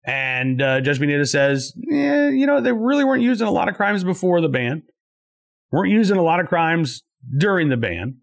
And 0.07 0.61
uh, 0.61 0.79
Judge 0.79 0.99
Benitez 0.99 1.27
says, 1.27 1.73
yeah, 1.75 2.29
you 2.29 2.47
know, 2.47 2.61
they 2.61 2.71
really 2.71 3.03
weren't 3.03 3.21
using 3.21 3.45
a 3.45 3.51
lot 3.51 3.67
of 3.67 3.75
crimes 3.75 4.05
before 4.05 4.39
the 4.39 4.47
ban, 4.47 4.83
weren't 5.69 5.91
using 5.91 6.15
a 6.15 6.23
lot 6.23 6.39
of 6.39 6.47
crimes 6.47 7.03
during 7.37 7.67
the 7.67 7.75
ban, 7.75 8.19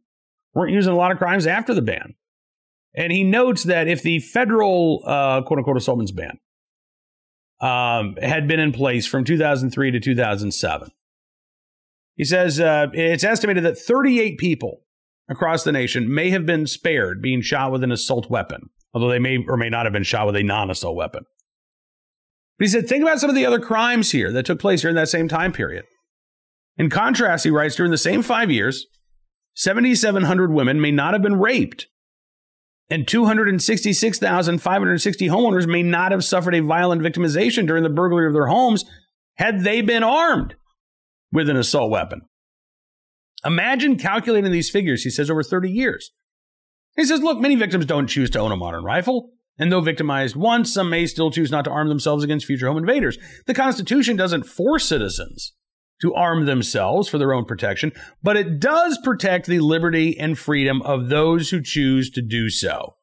weren't 0.54 0.72
using 0.72 0.94
a 0.94 0.96
lot 0.96 1.12
of 1.12 1.18
crimes 1.18 1.46
after 1.46 1.74
the 1.74 1.82
ban. 1.82 2.14
And 2.96 3.12
he 3.12 3.22
notes 3.22 3.64
that 3.64 3.86
if 3.86 4.02
the 4.02 4.20
federal 4.20 5.02
uh, 5.04 5.42
quote 5.42 5.58
unquote 5.58 5.76
assault's 5.76 6.10
ban 6.10 6.38
um, 7.60 8.16
had 8.16 8.48
been 8.48 8.60
in 8.60 8.72
place 8.72 9.06
from 9.06 9.24
2003 9.24 9.90
to 9.90 10.00
2007, 10.00 10.90
he 12.16 12.24
says 12.24 12.60
uh, 12.60 12.86
it's 12.94 13.24
estimated 13.24 13.62
that 13.64 13.76
38 13.76 14.38
people 14.38 14.84
across 15.28 15.64
the 15.64 15.72
nation 15.72 16.12
may 16.12 16.30
have 16.30 16.46
been 16.46 16.66
spared 16.66 17.20
being 17.20 17.42
shot 17.42 17.72
with 17.72 17.84
an 17.84 17.92
assault 17.92 18.30
weapon, 18.30 18.70
although 18.94 19.10
they 19.10 19.18
may 19.18 19.44
or 19.46 19.58
may 19.58 19.68
not 19.68 19.84
have 19.84 19.92
been 19.92 20.02
shot 20.02 20.26
with 20.26 20.36
a 20.36 20.42
non 20.42 20.70
assault 20.70 20.96
weapon. 20.96 21.26
But 22.58 22.66
he 22.66 22.70
said, 22.70 22.88
think 22.88 23.02
about 23.02 23.20
some 23.20 23.30
of 23.30 23.36
the 23.36 23.46
other 23.46 23.58
crimes 23.58 24.12
here 24.12 24.30
that 24.32 24.46
took 24.46 24.60
place 24.60 24.82
during 24.82 24.96
that 24.96 25.08
same 25.08 25.28
time 25.28 25.52
period. 25.52 25.84
In 26.76 26.90
contrast, 26.90 27.44
he 27.44 27.50
writes, 27.50 27.76
during 27.76 27.90
the 27.90 27.98
same 27.98 28.22
five 28.22 28.50
years, 28.50 28.86
7,700 29.54 30.52
women 30.52 30.80
may 30.80 30.90
not 30.90 31.14
have 31.14 31.22
been 31.22 31.38
raped 31.38 31.86
And 32.90 33.08
266,560 33.08 35.28
homeowners 35.28 35.66
may 35.66 35.82
not 35.82 36.12
have 36.12 36.22
suffered 36.24 36.54
a 36.54 36.60
violent 36.60 37.00
victimization 37.02 37.66
during 37.66 37.82
the 37.82 37.88
burglary 37.88 38.26
of 38.26 38.34
their 38.34 38.48
homes 38.48 38.84
had 39.36 39.64
they 39.64 39.80
been 39.80 40.02
armed 40.02 40.54
with 41.32 41.48
an 41.48 41.56
assault 41.56 41.90
weapon. 41.90 42.20
Imagine 43.44 43.98
calculating 43.98 44.52
these 44.52 44.70
figures, 44.70 45.02
he 45.02 45.10
says, 45.10 45.30
over 45.30 45.42
30 45.42 45.70
years. 45.70 46.10
He 46.96 47.04
says, 47.04 47.22
look, 47.22 47.38
many 47.38 47.56
victims 47.56 47.86
don't 47.86 48.06
choose 48.06 48.30
to 48.30 48.38
own 48.38 48.52
a 48.52 48.56
modern 48.56 48.84
rifle. 48.84 49.30
And 49.58 49.70
though 49.70 49.80
victimized 49.80 50.36
once, 50.36 50.74
some 50.74 50.90
may 50.90 51.06
still 51.06 51.30
choose 51.30 51.50
not 51.50 51.64
to 51.64 51.70
arm 51.70 51.88
themselves 51.88 52.24
against 52.24 52.46
future 52.46 52.66
home 52.66 52.78
invaders. 52.78 53.18
The 53.46 53.54
Constitution 53.54 54.16
doesn't 54.16 54.44
force 54.44 54.88
citizens 54.88 55.52
to 56.00 56.14
arm 56.14 56.46
themselves 56.46 57.08
for 57.08 57.18
their 57.18 57.32
own 57.32 57.44
protection, 57.44 57.92
but 58.22 58.36
it 58.36 58.58
does 58.58 58.98
protect 59.04 59.46
the 59.46 59.60
liberty 59.60 60.18
and 60.18 60.36
freedom 60.36 60.82
of 60.82 61.08
those 61.08 61.50
who 61.50 61.62
choose 61.62 62.10
to 62.10 62.20
do 62.20 62.50
so. 62.50 62.96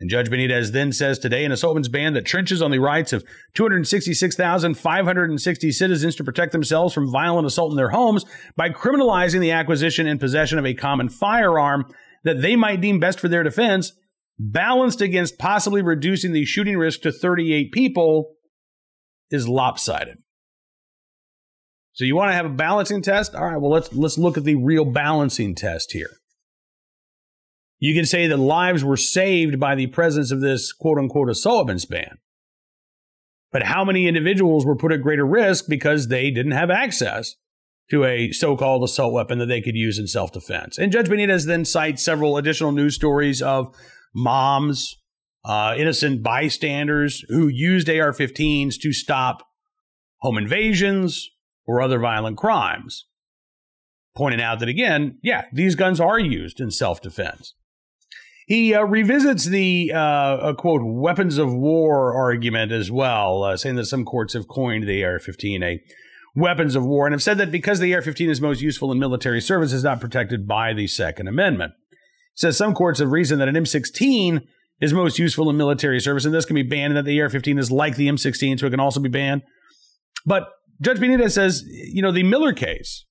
And 0.00 0.08
Judge 0.08 0.30
Benitez 0.30 0.72
then 0.72 0.92
says 0.92 1.18
today 1.18 1.44
in 1.44 1.52
assault 1.52 1.74
weapons 1.74 1.90
ban 1.90 2.14
that 2.14 2.24
trenches 2.24 2.62
on 2.62 2.70
the 2.70 2.78
rights 2.78 3.12
of 3.12 3.22
266,560 3.54 5.72
citizens 5.72 6.16
to 6.16 6.24
protect 6.24 6.52
themselves 6.52 6.94
from 6.94 7.12
violent 7.12 7.46
assault 7.46 7.70
in 7.70 7.76
their 7.76 7.90
homes 7.90 8.24
by 8.56 8.70
criminalizing 8.70 9.40
the 9.40 9.50
acquisition 9.50 10.06
and 10.06 10.18
possession 10.18 10.58
of 10.58 10.64
a 10.64 10.72
common 10.72 11.10
firearm 11.10 11.84
that 12.24 12.40
they 12.40 12.56
might 12.56 12.80
deem 12.80 12.98
best 12.98 13.20
for 13.20 13.28
their 13.28 13.42
defense, 13.42 13.92
balanced 14.40 15.00
against 15.00 15.38
possibly 15.38 15.82
reducing 15.82 16.32
the 16.32 16.44
shooting 16.44 16.78
risk 16.78 17.02
to 17.02 17.12
38 17.12 17.72
people, 17.72 18.32
is 19.30 19.46
lopsided. 19.46 20.18
So 21.92 22.04
you 22.04 22.16
want 22.16 22.30
to 22.30 22.34
have 22.34 22.46
a 22.46 22.50
balancing 22.50 23.02
test? 23.02 23.34
All 23.34 23.44
right, 23.44 23.60
well 23.60 23.70
let's 23.70 23.92
let's 23.92 24.18
look 24.18 24.36
at 24.36 24.44
the 24.44 24.54
real 24.56 24.84
balancing 24.84 25.54
test 25.54 25.92
here. 25.92 26.10
You 27.78 27.94
can 27.94 28.06
say 28.06 28.26
that 28.26 28.36
lives 28.36 28.84
were 28.84 28.96
saved 28.96 29.60
by 29.60 29.74
the 29.74 29.86
presence 29.86 30.30
of 30.30 30.40
this 30.40 30.72
quote 30.72 30.98
unquote 30.98 31.30
assault 31.30 31.66
weapons 31.66 31.84
ban. 31.84 32.18
But 33.52 33.64
how 33.64 33.84
many 33.84 34.06
individuals 34.06 34.64
were 34.64 34.76
put 34.76 34.92
at 34.92 35.02
greater 35.02 35.26
risk 35.26 35.66
because 35.68 36.08
they 36.08 36.30
didn't 36.30 36.52
have 36.52 36.70
access 36.70 37.34
to 37.90 38.04
a 38.04 38.30
so 38.30 38.56
called 38.56 38.84
assault 38.84 39.12
weapon 39.12 39.38
that 39.38 39.46
they 39.46 39.60
could 39.60 39.76
use 39.76 39.98
in 39.98 40.06
self 40.06 40.32
defense? 40.32 40.78
And 40.78 40.92
Judge 40.92 41.08
Benitez 41.08 41.46
then 41.46 41.64
cites 41.64 42.04
several 42.04 42.36
additional 42.36 42.72
news 42.72 42.94
stories 42.94 43.42
of 43.42 43.74
moms, 44.14 44.96
uh, 45.44 45.74
innocent 45.76 46.22
bystanders 46.22 47.24
who 47.28 47.48
used 47.48 47.88
AR 47.88 48.12
15s 48.12 48.78
to 48.80 48.92
stop 48.92 49.46
home 50.18 50.38
invasions 50.38 51.30
or 51.66 51.80
other 51.80 51.98
violent 51.98 52.36
crimes. 52.36 53.06
Pointing 54.16 54.40
out 54.40 54.58
that, 54.58 54.68
again, 54.68 55.18
yeah, 55.22 55.44
these 55.52 55.76
guns 55.76 56.00
are 56.00 56.18
used 56.18 56.60
in 56.60 56.70
self 56.70 57.00
defense. 57.00 57.54
He 58.46 58.74
uh, 58.74 58.82
revisits 58.82 59.44
the 59.44 59.92
uh, 59.94 60.52
quote 60.54 60.82
weapons 60.84 61.38
of 61.38 61.54
war 61.54 62.12
argument 62.12 62.72
as 62.72 62.90
well, 62.90 63.44
uh, 63.44 63.56
saying 63.56 63.76
that 63.76 63.86
some 63.86 64.04
courts 64.04 64.34
have 64.34 64.48
coined 64.48 64.88
the 64.88 65.04
AR-15 65.04 65.62
a 65.62 65.80
weapons 66.34 66.74
of 66.74 66.84
war 66.84 67.06
and 67.06 67.14
have 67.14 67.22
said 67.22 67.38
that 67.38 67.52
because 67.52 67.78
the 67.78 67.94
AR-15 67.94 68.28
is 68.28 68.40
most 68.40 68.60
useful 68.60 68.90
in 68.90 68.98
military 68.98 69.40
service, 69.40 69.72
is 69.72 69.84
not 69.84 70.00
protected 70.00 70.48
by 70.48 70.72
the 70.72 70.88
Second 70.88 71.28
Amendment. 71.28 71.72
Says 72.34 72.56
some 72.56 72.74
courts 72.74 73.00
have 73.00 73.10
reasoned 73.10 73.40
that 73.40 73.48
an 73.48 73.54
M16 73.54 74.42
is 74.80 74.92
most 74.92 75.18
useful 75.18 75.50
in 75.50 75.56
military 75.56 76.00
service, 76.00 76.24
and 76.24 76.32
this 76.32 76.46
can 76.46 76.54
be 76.54 76.62
banned, 76.62 76.96
and 76.96 76.96
that 76.96 77.04
the 77.04 77.20
AR-15 77.20 77.58
is 77.58 77.70
like 77.70 77.96
the 77.96 78.08
M16, 78.08 78.60
so 78.60 78.66
it 78.66 78.70
can 78.70 78.80
also 78.80 79.00
be 79.00 79.10
banned. 79.10 79.42
But 80.24 80.48
Judge 80.80 80.98
Benitez 80.98 81.32
says, 81.32 81.64
you 81.66 82.00
know, 82.00 82.12
the 82.12 82.22
Miller 82.22 82.52
case 82.52 83.04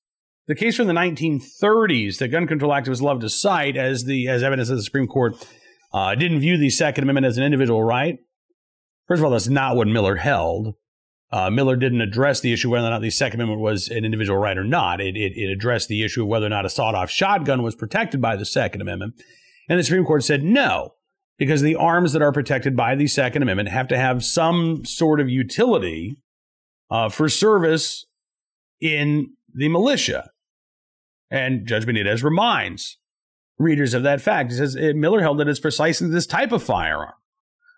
the 0.50 0.56
case 0.56 0.76
from 0.76 0.88
the 0.88 0.94
1930s 0.94 2.18
that 2.18 2.30
gun 2.30 2.48
control 2.48 2.72
activists 2.72 3.04
love 3.04 3.20
to 3.20 3.30
cite 3.30 3.78
as 3.78 4.06
the 4.06 4.28
as 4.28 4.42
evidence 4.42 4.68
that 4.68 4.76
the 4.76 4.84
Supreme 4.84 5.08
Court 5.08 5.36
uh, 5.94 6.16
didn't 6.16 6.40
view 6.40 6.58
the 6.58 6.72
Second 6.72 7.04
Amendment 7.04 7.28
as 7.28 7.38
an 7.38 7.44
individual 7.44 7.84
right. 7.84 8.18
First 9.08 9.20
of 9.20 9.26
all, 9.26 9.32
that's 9.32 9.48
not 9.48 9.76
what 9.76 9.88
Miller 9.88 10.16
held. 10.16 10.74
Uh, 11.32 11.50
Miller 11.50 11.76
didn't 11.76 12.02
address 12.02 12.40
the 12.40 12.52
issue 12.52 12.72
whether 12.72 12.88
or 12.88 12.90
not 12.90 13.02
the 13.02 13.12
Second 13.12 13.40
Amendment 13.40 13.62
was 13.62 13.88
an 13.88 14.04
individual 14.04 14.40
right 14.40 14.58
or 14.58 14.64
not. 14.64 15.00
It, 15.00 15.16
it, 15.16 15.38
it 15.38 15.52
addressed 15.52 15.88
the 15.88 16.04
issue 16.04 16.24
of 16.24 16.28
whether 16.28 16.48
or 16.48 16.50
not 16.50 16.66
a 16.66 16.70
sawed-off 16.70 17.12
shotgun 17.12 17.62
was 17.62 17.76
protected 17.76 18.20
by 18.20 18.36
the 18.36 18.46
Second 18.46 18.82
Amendment, 18.82 19.22
and 19.68 19.78
the 19.78 19.84
Supreme 19.84 20.06
Court 20.06 20.24
said 20.24 20.44
no, 20.44 20.96
because 21.38 21.62
the 21.62 21.76
arms 21.76 22.14
that 22.14 22.24
are 22.24 22.32
protected 22.32 22.76
by 22.76 22.96
the 22.96 23.08
Second 23.08 23.44
Amendment 23.44 23.70
have 23.70 23.88
to 23.90 23.98
have 23.98 24.26
some 24.26 24.84
sort 24.86 25.20
of 25.20 25.30
utility 25.30 26.18
uh, 26.90 27.10
for 27.10 27.30
service 27.30 28.06
in 28.82 29.34
the 29.54 29.70
militia. 29.70 30.32
And 31.30 31.68
Judge 31.68 31.86
Benitez 31.86 32.24
reminds 32.24 32.98
readers 33.60 33.94
of 33.94 34.02
that 34.02 34.20
fact. 34.20 34.52
He 34.52 34.58
says 34.58 34.76
Miller 34.76 35.22
held 35.22 35.38
that 35.38 35.48
it's 35.48 35.60
precisely 35.60 36.10
this 36.10 36.26
type 36.26 36.52
of 36.52 36.64
firearm, 36.64 37.14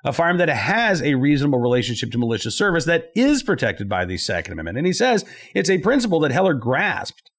a 0.03 0.13
firearm 0.13 0.37
that 0.37 0.49
has 0.49 1.01
a 1.01 1.15
reasonable 1.15 1.59
relationship 1.59 2.11
to 2.11 2.17
militia 2.17 2.51
service 2.51 2.85
that 2.85 3.11
is 3.15 3.43
protected 3.43 3.87
by 3.87 4.05
the 4.05 4.17
Second 4.17 4.53
Amendment. 4.53 4.77
And 4.77 4.87
he 4.87 4.93
says 4.93 5.25
it's 5.53 5.69
a 5.69 5.77
principle 5.77 6.19
that 6.21 6.31
Heller 6.31 6.53
grasped, 6.53 7.29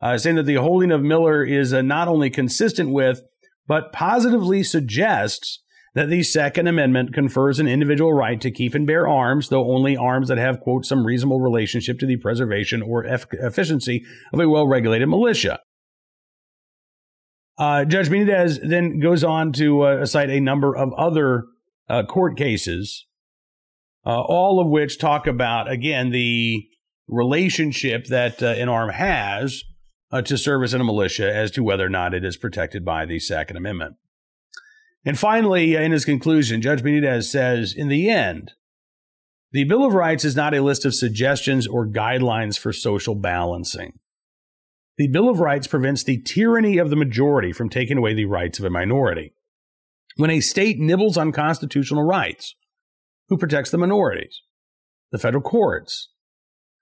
uh, 0.00 0.18
saying 0.18 0.36
that 0.36 0.46
the 0.46 0.56
holding 0.56 0.92
of 0.92 1.02
Miller 1.02 1.44
is 1.44 1.72
uh, 1.72 1.82
not 1.82 2.08
only 2.08 2.30
consistent 2.30 2.90
with, 2.90 3.22
but 3.66 3.92
positively 3.92 4.62
suggests 4.62 5.62
that 5.94 6.08
the 6.08 6.22
Second 6.22 6.68
Amendment 6.68 7.12
confers 7.12 7.58
an 7.58 7.66
individual 7.66 8.12
right 8.12 8.40
to 8.40 8.50
keep 8.50 8.74
and 8.74 8.86
bear 8.86 9.08
arms, 9.08 9.48
though 9.48 9.70
only 9.70 9.96
arms 9.96 10.28
that 10.28 10.38
have, 10.38 10.60
quote, 10.60 10.84
some 10.84 11.04
reasonable 11.04 11.40
relationship 11.40 11.98
to 11.98 12.06
the 12.06 12.16
preservation 12.16 12.82
or 12.82 13.04
efficiency 13.04 14.04
of 14.32 14.38
a 14.38 14.48
well 14.48 14.66
regulated 14.66 15.08
militia. 15.08 15.58
Uh, 17.58 17.84
Judge 17.84 18.08
Benitez 18.08 18.60
then 18.62 19.00
goes 19.00 19.24
on 19.24 19.52
to 19.54 19.82
uh, 19.82 20.06
cite 20.06 20.30
a 20.30 20.38
number 20.38 20.76
of 20.76 20.92
other 20.92 21.44
uh, 21.88 22.02
court 22.04 22.36
cases, 22.36 23.06
uh, 24.04 24.20
all 24.20 24.60
of 24.60 24.68
which 24.68 24.98
talk 24.98 25.26
about, 25.26 25.70
again, 25.70 26.10
the 26.10 26.68
relationship 27.08 28.06
that 28.06 28.42
uh, 28.42 28.46
an 28.46 28.68
arm 28.68 28.90
has 28.90 29.64
uh, 30.10 30.22
to 30.22 30.38
service 30.38 30.72
in 30.72 30.80
a 30.80 30.84
militia 30.84 31.34
as 31.34 31.50
to 31.50 31.62
whether 31.62 31.86
or 31.86 31.90
not 31.90 32.14
it 32.14 32.24
is 32.24 32.36
protected 32.36 32.84
by 32.84 33.04
the 33.04 33.18
Second 33.18 33.56
Amendment. 33.56 33.96
And 35.04 35.18
finally, 35.18 35.74
in 35.74 35.92
his 35.92 36.04
conclusion, 36.04 36.60
Judge 36.60 36.82
Benitez 36.82 37.24
says, 37.24 37.72
in 37.72 37.88
the 37.88 38.10
end, 38.10 38.52
the 39.52 39.64
Bill 39.64 39.84
of 39.84 39.94
Rights 39.94 40.24
is 40.24 40.36
not 40.36 40.54
a 40.54 40.60
list 40.60 40.84
of 40.84 40.94
suggestions 40.94 41.66
or 41.66 41.86
guidelines 41.86 42.58
for 42.58 42.72
social 42.72 43.14
balancing. 43.14 43.98
The 44.98 45.08
Bill 45.08 45.28
of 45.28 45.40
Rights 45.40 45.66
prevents 45.66 46.02
the 46.02 46.20
tyranny 46.20 46.76
of 46.76 46.90
the 46.90 46.96
majority 46.96 47.52
from 47.52 47.70
taking 47.70 47.96
away 47.96 48.12
the 48.14 48.26
rights 48.26 48.58
of 48.58 48.64
a 48.64 48.70
minority. 48.70 49.32
When 50.18 50.30
a 50.30 50.40
state 50.40 50.80
nibbles 50.80 51.16
on 51.16 51.30
constitutional 51.30 52.02
rights, 52.02 52.56
who 53.28 53.38
protects 53.38 53.70
the 53.70 53.78
minorities? 53.78 54.42
The 55.12 55.18
federal 55.18 55.44
courts. 55.44 56.08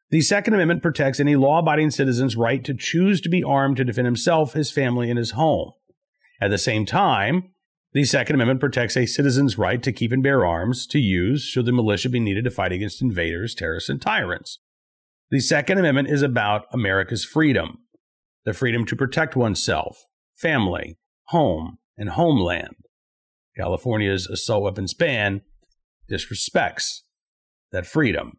The 0.09 0.23
Second 0.23 0.55
Amendment 0.55 0.83
protects 0.83 1.21
any 1.21 1.37
law 1.37 1.59
abiding 1.59 1.91
citizen's 1.91 2.35
right 2.35 2.65
to 2.65 2.73
choose 2.73 3.21
to 3.21 3.29
be 3.29 3.45
armed 3.45 3.77
to 3.77 3.85
defend 3.85 4.07
himself, 4.07 4.55
his 4.55 4.73
family, 4.73 5.11
and 5.11 5.19
his 5.19 5.33
home. 5.33 5.73
At 6.41 6.49
the 6.49 6.57
same 6.57 6.87
time, 6.87 7.51
the 7.93 8.05
Second 8.05 8.37
Amendment 8.37 8.61
protects 8.61 8.97
a 8.97 9.05
citizen's 9.05 9.59
right 9.59 9.83
to 9.83 9.93
keep 9.93 10.13
and 10.13 10.23
bear 10.23 10.47
arms 10.47 10.87
to 10.87 10.99
use 10.99 11.45
should 11.45 11.67
the 11.67 11.73
militia 11.73 12.09
be 12.09 12.21
needed 12.21 12.45
to 12.45 12.51
fight 12.51 12.73
against 12.73 13.03
invaders, 13.03 13.55
terrorists, 13.55 13.91
and 13.91 14.01
tyrants. 14.01 14.61
The 15.31 15.41
Second 15.41 15.77
Amendment 15.77 16.09
is 16.09 16.23
about 16.23 16.65
America's 16.73 17.27
freedom 17.27 17.81
the 18.47 18.55
freedom 18.55 18.87
to 18.87 18.97
protect 18.97 19.37
oneself, 19.37 20.07
family, 20.35 20.97
home, 21.25 21.77
and 21.99 22.11
homeland. 22.11 22.86
California's 23.57 24.27
assault 24.27 24.63
weapons 24.63 24.95
ban 24.95 25.43
disrespects 26.11 27.01
that 27.73 27.87
freedom. 27.87 28.39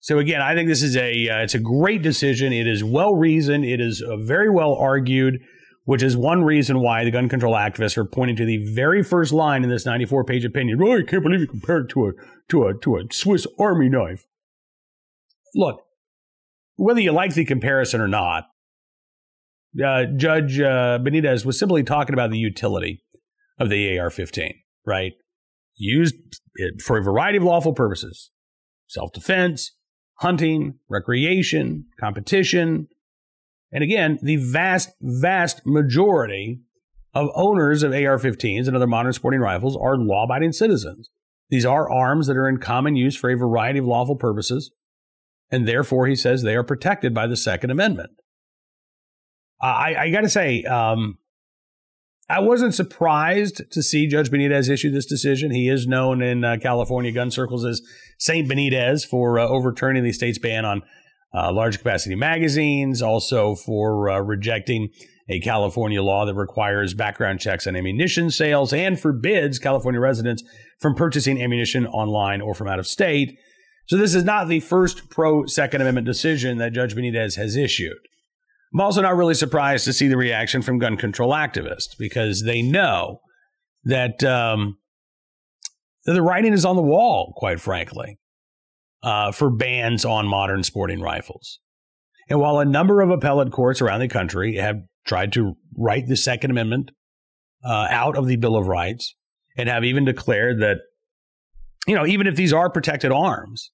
So 0.00 0.18
again, 0.18 0.40
I 0.40 0.54
think 0.54 0.68
this 0.68 0.82
is 0.82 0.96
a 0.96 1.28
uh, 1.28 1.38
it's 1.38 1.54
a 1.54 1.58
great 1.58 2.02
decision. 2.02 2.52
It 2.52 2.66
is 2.66 2.84
well 2.84 3.14
reasoned. 3.14 3.64
It 3.64 3.80
is 3.80 4.02
uh, 4.02 4.16
very 4.16 4.50
well 4.50 4.74
argued 4.74 5.40
which 5.88 6.02
is 6.02 6.14
one 6.14 6.44
reason 6.44 6.80
why 6.80 7.02
the 7.02 7.10
gun 7.10 7.30
control 7.30 7.54
activists 7.54 7.96
are 7.96 8.04
pointing 8.04 8.36
to 8.36 8.44
the 8.44 8.58
very 8.74 9.02
first 9.02 9.32
line 9.32 9.64
in 9.64 9.70
this 9.70 9.86
94 9.86 10.22
page 10.22 10.44
opinion. 10.44 10.82
Oh, 10.82 10.98
I 10.98 11.02
can't 11.02 11.22
believe 11.22 11.40
you 11.40 11.46
compared 11.46 11.86
it 11.86 11.88
to 11.94 12.08
a, 12.08 12.12
to 12.50 12.64
a, 12.66 12.74
to 12.80 12.96
a 12.96 13.04
Swiss 13.10 13.46
Army 13.58 13.88
knife. 13.88 14.26
Look, 15.54 15.80
whether 16.76 17.00
you 17.00 17.12
like 17.12 17.32
the 17.32 17.46
comparison 17.46 18.02
or 18.02 18.06
not, 18.06 18.48
uh, 19.82 20.04
Judge 20.14 20.60
uh, 20.60 20.98
Benitez 21.00 21.46
was 21.46 21.58
simply 21.58 21.82
talking 21.84 22.12
about 22.12 22.30
the 22.30 22.36
utility 22.36 23.02
of 23.58 23.70
the 23.70 23.98
AR 23.98 24.10
15, 24.10 24.54
right? 24.86 25.12
Used 25.76 26.14
for 26.82 26.98
a 26.98 27.02
variety 27.02 27.38
of 27.38 27.44
lawful 27.44 27.72
purposes 27.72 28.30
self 28.88 29.12
defense, 29.12 29.72
hunting, 30.14 30.78
recreation, 30.88 31.86
competition, 32.00 32.88
and 33.70 33.84
again, 33.84 34.18
the 34.22 34.36
vast, 34.36 34.90
vast 35.00 35.62
majority 35.66 36.60
of 37.14 37.28
owners 37.34 37.82
of 37.82 37.92
AR 37.92 38.18
15s 38.18 38.66
and 38.66 38.76
other 38.76 38.86
modern 38.86 39.12
sporting 39.12 39.40
rifles 39.40 39.76
are 39.76 39.96
law 39.96 40.24
abiding 40.24 40.52
citizens. 40.52 41.10
These 41.50 41.64
are 41.64 41.90
arms 41.90 42.26
that 42.26 42.36
are 42.36 42.48
in 42.48 42.58
common 42.58 42.96
use 42.96 43.16
for 43.16 43.30
a 43.30 43.36
variety 43.36 43.78
of 43.78 43.86
lawful 43.86 44.16
purposes, 44.16 44.70
and 45.50 45.66
therefore, 45.66 46.06
he 46.06 46.14
says 46.14 46.42
they 46.42 46.56
are 46.56 46.64
protected 46.64 47.14
by 47.14 47.26
the 47.26 47.36
Second 47.36 47.70
Amendment. 47.70 48.10
I, 49.60 49.94
I 49.98 50.10
got 50.10 50.20
to 50.20 50.28
say, 50.28 50.62
um, 50.64 51.18
I 52.30 52.40
wasn't 52.40 52.74
surprised 52.74 53.62
to 53.70 53.82
see 53.82 54.06
Judge 54.06 54.30
Benitez 54.30 54.68
issue 54.68 54.90
this 54.90 55.06
decision. 55.06 55.50
He 55.50 55.68
is 55.68 55.86
known 55.86 56.20
in 56.20 56.44
uh, 56.44 56.58
California 56.60 57.10
gun 57.10 57.30
circles 57.30 57.64
as 57.64 57.80
Saint 58.18 58.48
Benitez 58.48 59.06
for 59.06 59.38
uh, 59.38 59.48
overturning 59.48 60.04
the 60.04 60.12
state's 60.12 60.38
ban 60.38 60.66
on 60.66 60.82
uh, 61.34 61.52
large 61.52 61.78
capacity 61.78 62.14
magazines, 62.14 63.00
also 63.00 63.54
for 63.54 64.10
uh, 64.10 64.18
rejecting 64.18 64.90
a 65.30 65.40
California 65.40 66.02
law 66.02 66.26
that 66.26 66.34
requires 66.34 66.94
background 66.94 67.40
checks 67.40 67.66
on 67.66 67.76
ammunition 67.76 68.30
sales 68.30 68.72
and 68.72 69.00
forbids 69.00 69.58
California 69.58 70.00
residents 70.00 70.42
from 70.80 70.94
purchasing 70.94 71.40
ammunition 71.40 71.86
online 71.86 72.40
or 72.40 72.54
from 72.54 72.68
out 72.68 72.78
of 72.78 72.86
state. 72.86 73.38
So 73.86 73.96
this 73.96 74.14
is 74.14 74.24
not 74.24 74.48
the 74.48 74.60
first 74.60 75.08
pro 75.08 75.46
Second 75.46 75.80
Amendment 75.80 76.06
decision 76.06 76.58
that 76.58 76.74
Judge 76.74 76.94
Benitez 76.94 77.36
has 77.36 77.56
issued. 77.56 77.96
I'm 78.72 78.80
also 78.80 79.00
not 79.00 79.16
really 79.16 79.34
surprised 79.34 79.84
to 79.86 79.92
see 79.92 80.08
the 80.08 80.16
reaction 80.16 80.62
from 80.62 80.78
gun 80.78 80.96
control 80.96 81.32
activists 81.32 81.96
because 81.98 82.42
they 82.42 82.60
know 82.60 83.20
that, 83.84 84.22
um, 84.22 84.78
that 86.04 86.12
the 86.12 86.22
writing 86.22 86.52
is 86.52 86.64
on 86.64 86.76
the 86.76 86.82
wall, 86.82 87.32
quite 87.36 87.60
frankly, 87.60 88.18
uh, 89.02 89.32
for 89.32 89.50
bans 89.50 90.04
on 90.04 90.26
modern 90.26 90.62
sporting 90.62 91.00
rifles. 91.00 91.60
And 92.28 92.40
while 92.40 92.58
a 92.58 92.64
number 92.64 93.00
of 93.00 93.10
appellate 93.10 93.52
courts 93.52 93.80
around 93.80 94.00
the 94.00 94.08
country 94.08 94.56
have 94.56 94.76
tried 95.06 95.32
to 95.32 95.54
write 95.76 96.06
the 96.06 96.16
Second 96.16 96.50
Amendment 96.50 96.90
uh, 97.64 97.86
out 97.90 98.16
of 98.16 98.26
the 98.26 98.36
Bill 98.36 98.56
of 98.56 98.68
Rights 98.68 99.14
and 99.56 99.68
have 99.68 99.84
even 99.84 100.04
declared 100.04 100.60
that, 100.60 100.78
you 101.86 101.94
know, 101.94 102.06
even 102.06 102.26
if 102.26 102.36
these 102.36 102.52
are 102.52 102.68
protected 102.68 103.10
arms, 103.10 103.70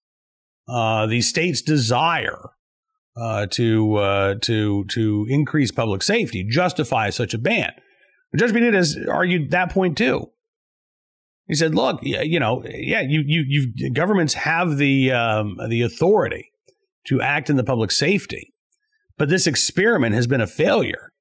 uh, 0.68 1.06
the 1.06 1.20
state's 1.20 1.62
desire 1.62 2.50
uh, 3.16 3.46
to 3.46 3.96
uh, 3.96 4.34
to 4.42 4.84
to 4.86 5.26
increase 5.28 5.70
public 5.70 6.02
safety 6.02 6.44
justify 6.48 7.10
such 7.10 7.34
a 7.34 7.38
ban. 7.38 7.72
Judge 8.36 8.52
Benitez 8.52 9.08
argued 9.08 9.50
that 9.52 9.70
point 9.70 9.96
too. 9.96 10.30
He 11.46 11.54
said, 11.54 11.74
"Look, 11.74 12.00
you 12.02 12.40
know, 12.40 12.64
yeah, 12.66 13.02
you 13.02 13.22
you 13.24 13.44
you 13.46 13.90
governments 13.92 14.34
have 14.34 14.76
the 14.76 15.12
um, 15.12 15.58
the 15.68 15.82
authority 15.82 16.50
to 17.06 17.20
act 17.20 17.50
in 17.50 17.56
the 17.56 17.64
public 17.64 17.90
safety, 17.90 18.54
but 19.16 19.28
this 19.28 19.46
experiment 19.46 20.14
has 20.14 20.26
been 20.26 20.40
a 20.40 20.46
failure. 20.46 21.12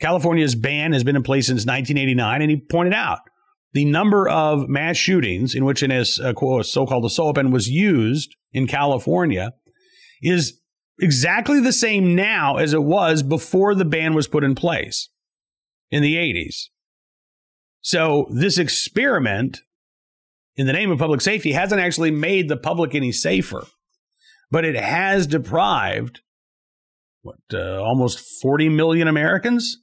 California's 0.00 0.54
ban 0.54 0.92
has 0.92 1.04
been 1.04 1.16
in 1.16 1.22
place 1.22 1.46
since 1.46 1.66
1989, 1.66 2.42
and 2.42 2.50
he 2.50 2.56
pointed 2.56 2.94
out." 2.94 3.20
The 3.74 3.84
number 3.84 4.26
of 4.26 4.66
mass 4.66 4.96
shootings 4.96 5.54
in 5.54 5.66
which 5.66 5.82
an 5.82 5.92
a 5.92 6.02
so-called 6.04 7.04
assault 7.04 7.36
weapon 7.36 7.50
was 7.50 7.68
used 7.68 8.34
in 8.50 8.66
California 8.66 9.52
is 10.22 10.58
exactly 10.98 11.60
the 11.60 11.72
same 11.72 12.14
now 12.14 12.56
as 12.56 12.72
it 12.72 12.82
was 12.82 13.22
before 13.22 13.74
the 13.74 13.84
ban 13.84 14.14
was 14.14 14.28
put 14.28 14.44
in 14.44 14.54
place 14.54 15.08
in 15.90 16.02
the 16.02 16.16
80s. 16.16 16.68
So, 17.80 18.26
this 18.30 18.58
experiment 18.58 19.62
in 20.56 20.66
the 20.66 20.72
name 20.72 20.90
of 20.90 20.98
public 20.98 21.20
safety 21.20 21.52
hasn't 21.52 21.80
actually 21.80 22.10
made 22.10 22.48
the 22.48 22.56
public 22.56 22.94
any 22.94 23.12
safer, 23.12 23.64
but 24.50 24.64
it 24.64 24.74
has 24.74 25.26
deprived 25.26 26.20
what 27.22 27.36
uh, 27.52 27.80
almost 27.82 28.18
40 28.42 28.68
million 28.68 29.06
Americans 29.08 29.78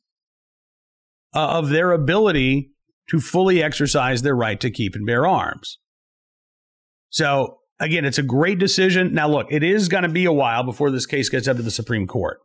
uh, 1.34 1.48
of 1.48 1.70
their 1.70 1.92
ability 1.92 2.72
to 3.10 3.20
fully 3.20 3.64
exercise 3.64 4.22
their 4.22 4.36
right 4.36 4.60
to 4.60 4.72
keep 4.72 4.96
and 4.96 5.06
bear 5.06 5.26
arms. 5.26 5.80
So, 7.10 7.60
again, 7.80 8.06
it's 8.06 8.18
a 8.18 8.24
great 8.24 8.60
decision. 8.60 9.14
Now, 9.14 9.28
look, 9.28 9.48
it 9.50 9.64
is 9.64 9.88
going 9.88 10.04
to 10.04 10.10
be 10.10 10.26
a 10.26 10.32
while 10.32 10.64
before 10.64 10.92
this 10.92 11.06
case 11.06 11.30
gets 11.30 11.48
up 11.48 11.58
to 11.58 11.64
the 11.64 11.72
Supreme 11.72 12.08
Court. 12.08 12.40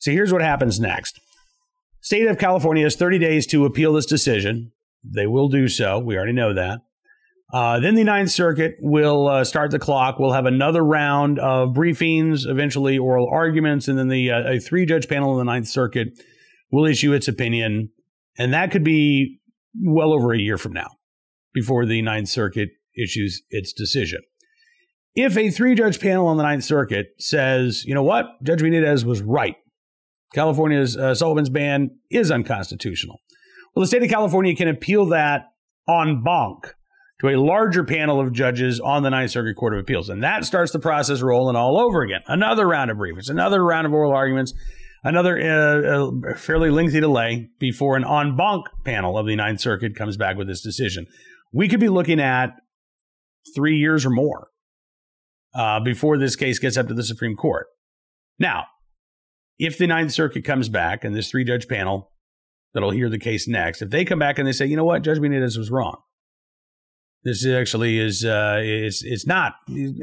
So 0.00 0.10
here's 0.10 0.32
what 0.32 0.42
happens 0.42 0.80
next. 0.80 1.20
State 2.00 2.26
of 2.26 2.38
California 2.38 2.84
has 2.84 2.96
30 2.96 3.18
days 3.18 3.46
to 3.48 3.64
appeal 3.64 3.92
this 3.92 4.06
decision. 4.06 4.72
They 5.04 5.26
will 5.26 5.48
do 5.48 5.68
so. 5.68 5.98
We 5.98 6.16
already 6.16 6.32
know 6.32 6.54
that. 6.54 6.80
Uh, 7.52 7.78
then 7.80 7.94
the 7.94 8.04
Ninth 8.04 8.30
Circuit 8.30 8.76
will 8.80 9.28
uh, 9.28 9.44
start 9.44 9.70
the 9.70 9.78
clock. 9.78 10.18
We'll 10.18 10.32
have 10.32 10.46
another 10.46 10.82
round 10.82 11.38
of 11.38 11.74
briefings, 11.74 12.46
eventually 12.46 12.98
oral 12.98 13.28
arguments, 13.30 13.88
and 13.88 13.98
then 13.98 14.08
the 14.08 14.30
uh, 14.30 14.52
a 14.52 14.58
three 14.58 14.86
judge 14.86 15.06
panel 15.06 15.32
in 15.32 15.38
the 15.38 15.52
Ninth 15.52 15.68
Circuit 15.68 16.08
will 16.70 16.86
issue 16.86 17.12
its 17.12 17.28
opinion, 17.28 17.90
and 18.38 18.54
that 18.54 18.70
could 18.70 18.82
be 18.82 19.38
well 19.78 20.14
over 20.14 20.32
a 20.32 20.38
year 20.38 20.56
from 20.56 20.72
now 20.72 20.88
before 21.52 21.84
the 21.84 22.00
Ninth 22.00 22.28
Circuit 22.28 22.70
issues 22.96 23.42
its 23.50 23.74
decision 23.74 24.22
if 25.14 25.36
a 25.36 25.50
three 25.50 25.74
judge 25.74 26.00
panel 26.00 26.26
on 26.26 26.36
the 26.36 26.42
Ninth 26.42 26.64
Circuit 26.64 27.08
says, 27.18 27.84
you 27.84 27.94
know 27.94 28.02
what, 28.02 28.26
Judge 28.42 28.60
Benitez 28.60 29.04
was 29.04 29.22
right, 29.22 29.56
California's 30.34 30.96
uh, 30.96 31.10
assault 31.10 31.34
weapons 31.34 31.50
ban 31.50 31.90
is 32.10 32.30
unconstitutional. 32.30 33.18
Well, 33.74 33.82
the 33.82 33.86
state 33.86 34.02
of 34.02 34.10
California 34.10 34.54
can 34.54 34.68
appeal 34.68 35.06
that 35.06 35.46
en 35.88 36.22
banc 36.22 36.74
to 37.20 37.28
a 37.28 37.36
larger 37.36 37.84
panel 37.84 38.20
of 38.20 38.32
judges 38.32 38.80
on 38.80 39.02
the 39.02 39.10
Ninth 39.10 39.30
Circuit 39.30 39.54
Court 39.54 39.74
of 39.74 39.80
Appeals. 39.80 40.08
And 40.08 40.22
that 40.22 40.44
starts 40.44 40.72
the 40.72 40.78
process 40.78 41.22
rolling 41.22 41.56
all 41.56 41.78
over 41.78 42.02
again. 42.02 42.20
Another 42.26 42.66
round 42.66 42.90
of 42.90 42.96
briefings, 42.96 43.30
another 43.30 43.64
round 43.64 43.86
of 43.86 43.92
oral 43.92 44.12
arguments, 44.12 44.52
another 45.04 45.38
uh, 45.38 46.08
uh, 46.32 46.36
fairly 46.36 46.70
lengthy 46.70 47.00
delay 47.00 47.48
before 47.58 47.96
an 47.96 48.04
en 48.04 48.36
banc 48.36 48.66
panel 48.84 49.16
of 49.16 49.26
the 49.26 49.36
Ninth 49.36 49.60
Circuit 49.60 49.94
comes 49.94 50.16
back 50.16 50.36
with 50.36 50.48
this 50.48 50.62
decision. 50.62 51.06
We 51.52 51.68
could 51.68 51.80
be 51.80 51.88
looking 51.88 52.20
at 52.20 52.54
three 53.54 53.78
years 53.78 54.04
or 54.04 54.10
more 54.10 54.48
uh, 55.54 55.80
before 55.80 56.18
this 56.18 56.36
case 56.36 56.58
gets 56.58 56.76
up 56.76 56.88
to 56.88 56.94
the 56.94 57.02
Supreme 57.02 57.36
Court. 57.36 57.66
Now, 58.38 58.66
if 59.58 59.78
the 59.78 59.86
Ninth 59.86 60.12
Circuit 60.12 60.44
comes 60.44 60.68
back 60.68 61.04
and 61.04 61.14
this 61.14 61.30
three 61.30 61.44
judge 61.44 61.68
panel 61.68 62.10
that'll 62.74 62.90
hear 62.90 63.08
the 63.08 63.18
case 63.18 63.46
next, 63.46 63.82
if 63.82 63.90
they 63.90 64.04
come 64.04 64.18
back 64.18 64.38
and 64.38 64.46
they 64.46 64.52
say, 64.52 64.66
you 64.66 64.76
know 64.76 64.84
what, 64.84 65.02
Judge 65.02 65.18
Benitez 65.18 65.58
was 65.58 65.70
wrong. 65.70 65.96
This 67.24 67.46
actually 67.46 68.00
is 68.00 68.24
uh, 68.24 68.58
it's 68.60 69.04
it's 69.04 69.26
not 69.26 69.54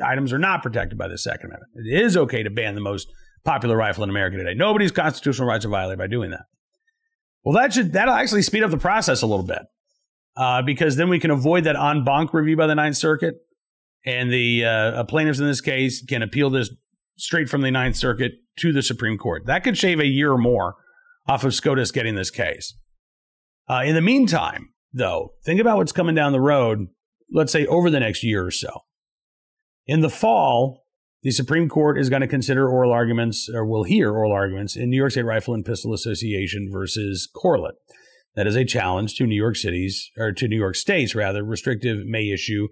items 0.02 0.32
are 0.32 0.40
not 0.40 0.64
protected 0.64 0.98
by 0.98 1.10
the 1.10 1.18
Second 1.18 1.48
Amendment. 1.48 1.72
It 1.76 2.02
is 2.02 2.16
okay 2.16 2.44
to 2.44 2.50
ban 2.50 2.76
the 2.76 2.82
most 2.82 3.12
popular 3.44 3.76
rifle 3.76 4.06
in 4.06 4.10
America 4.10 4.38
today. 4.38 4.54
Nobody's 4.54 4.92
constitutional 4.92 5.48
rights 5.48 5.66
are 5.66 5.70
violated 5.70 6.00
by 6.00 6.08
doing 6.08 6.32
that. 6.32 6.46
Well, 7.44 7.56
that 7.56 7.74
should 7.74 7.92
that'll 7.92 8.14
actually 8.14 8.44
speed 8.44 8.64
up 8.64 8.72
the 8.72 8.78
process 8.78 9.22
a 9.22 9.28
little 9.28 9.46
bit 9.46 9.64
uh, 10.38 10.62
because 10.62 10.96
then 10.96 11.10
we 11.10 11.20
can 11.20 11.32
avoid 11.32 11.66
that 11.66 11.76
en 11.76 12.06
banc 12.06 12.34
review 12.34 12.56
by 12.56 12.68
the 12.68 12.76
Ninth 12.76 12.96
Circuit 12.96 13.36
and 14.06 14.32
the 14.32 14.66
uh, 14.66 15.04
plaintiffs 15.06 15.40
in 15.40 15.46
this 15.46 15.62
case 15.62 16.04
can 16.04 16.22
appeal 16.22 16.50
this 16.50 16.70
straight 17.18 17.50
from 17.50 17.62
the 17.62 17.72
Ninth 17.72 17.96
Circuit 17.96 18.34
to 18.60 18.72
the 18.72 18.82
Supreme 18.82 19.18
Court. 19.18 19.46
That 19.46 19.64
could 19.64 19.78
shave 19.78 20.00
a 20.00 20.06
year 20.06 20.32
or 20.32 20.38
more 20.38 20.76
off 21.28 21.44
of 21.44 21.54
SCOTUS 21.54 21.92
getting 21.92 22.16
this 22.16 22.32
case. 22.32 22.74
Uh, 23.70 23.84
in 23.86 23.96
the 23.96 24.02
meantime, 24.02 24.70
though, 24.94 25.34
think 25.46 25.60
about 25.60 25.78
what's 25.78 25.92
coming 25.92 26.16
down 26.16 26.32
the 26.32 26.42
road, 26.42 26.88
let's 27.32 27.52
say 27.52 27.66
over 27.68 27.90
the 27.90 28.00
next 28.00 28.24
year 28.24 28.46
or 28.46 28.52
so. 28.52 28.70
In 29.86 30.02
the 30.02 30.10
fall, 30.10 30.86
the 31.22 31.32
Supreme 31.32 31.68
Court 31.68 32.00
is 32.00 32.10
going 32.10 32.22
to 32.22 32.28
consider 32.28 32.70
oral 32.70 32.94
arguments, 32.94 33.50
or 33.54 33.66
will 33.66 33.84
hear 33.84 34.12
oral 34.12 34.32
arguments 34.32 34.76
in 34.76 34.90
New 34.90 34.98
York 34.98 35.12
State 35.12 35.24
Rifle 35.24 35.54
and 35.54 35.66
Pistol 35.66 35.94
Association 35.94 36.70
versus 36.72 37.30
Corlett. 37.36 37.74
That 38.36 38.48
is 38.48 38.56
a 38.56 38.64
challenge 38.64 39.16
to 39.16 39.28
New 39.28 39.36
York 39.36 39.58
City's, 39.58 40.10
or 40.18 40.32
to 40.32 40.48
New 40.48 40.56
York 40.56 40.76
State's 40.76 41.14
rather, 41.14 41.44
restrictive 41.44 42.06
May 42.06 42.30
issue 42.30 42.70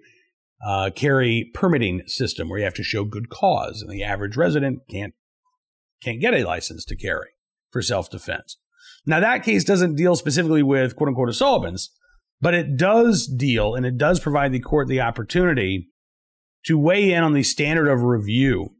uh, 0.64 0.90
carry 0.94 1.50
permitting 1.54 2.02
system 2.06 2.48
where 2.48 2.58
you 2.58 2.64
have 2.64 2.74
to 2.74 2.82
show 2.82 3.04
good 3.04 3.28
cause, 3.28 3.82
and 3.82 3.90
the 3.90 4.02
average 4.02 4.36
resident 4.36 4.80
can't 4.90 5.14
can't 6.02 6.20
get 6.20 6.34
a 6.34 6.44
license 6.44 6.84
to 6.84 6.96
carry 6.96 7.30
for 7.70 7.82
self 7.82 8.10
defense. 8.10 8.56
Now 9.06 9.20
that 9.20 9.44
case 9.44 9.64
doesn't 9.64 9.96
deal 9.96 10.16
specifically 10.16 10.62
with 10.62 10.96
quote 10.96 11.08
unquote 11.08 11.28
assault 11.28 11.62
weapons, 11.62 11.90
but 12.40 12.54
it 12.54 12.76
does 12.76 13.26
deal 13.26 13.74
and 13.74 13.86
it 13.86 13.96
does 13.96 14.20
provide 14.20 14.52
the 14.52 14.60
court 14.60 14.88
the 14.88 15.00
opportunity 15.00 15.88
to 16.66 16.78
weigh 16.78 17.12
in 17.12 17.22
on 17.22 17.32
the 17.32 17.42
standard 17.42 17.88
of 17.88 18.02
review 18.02 18.74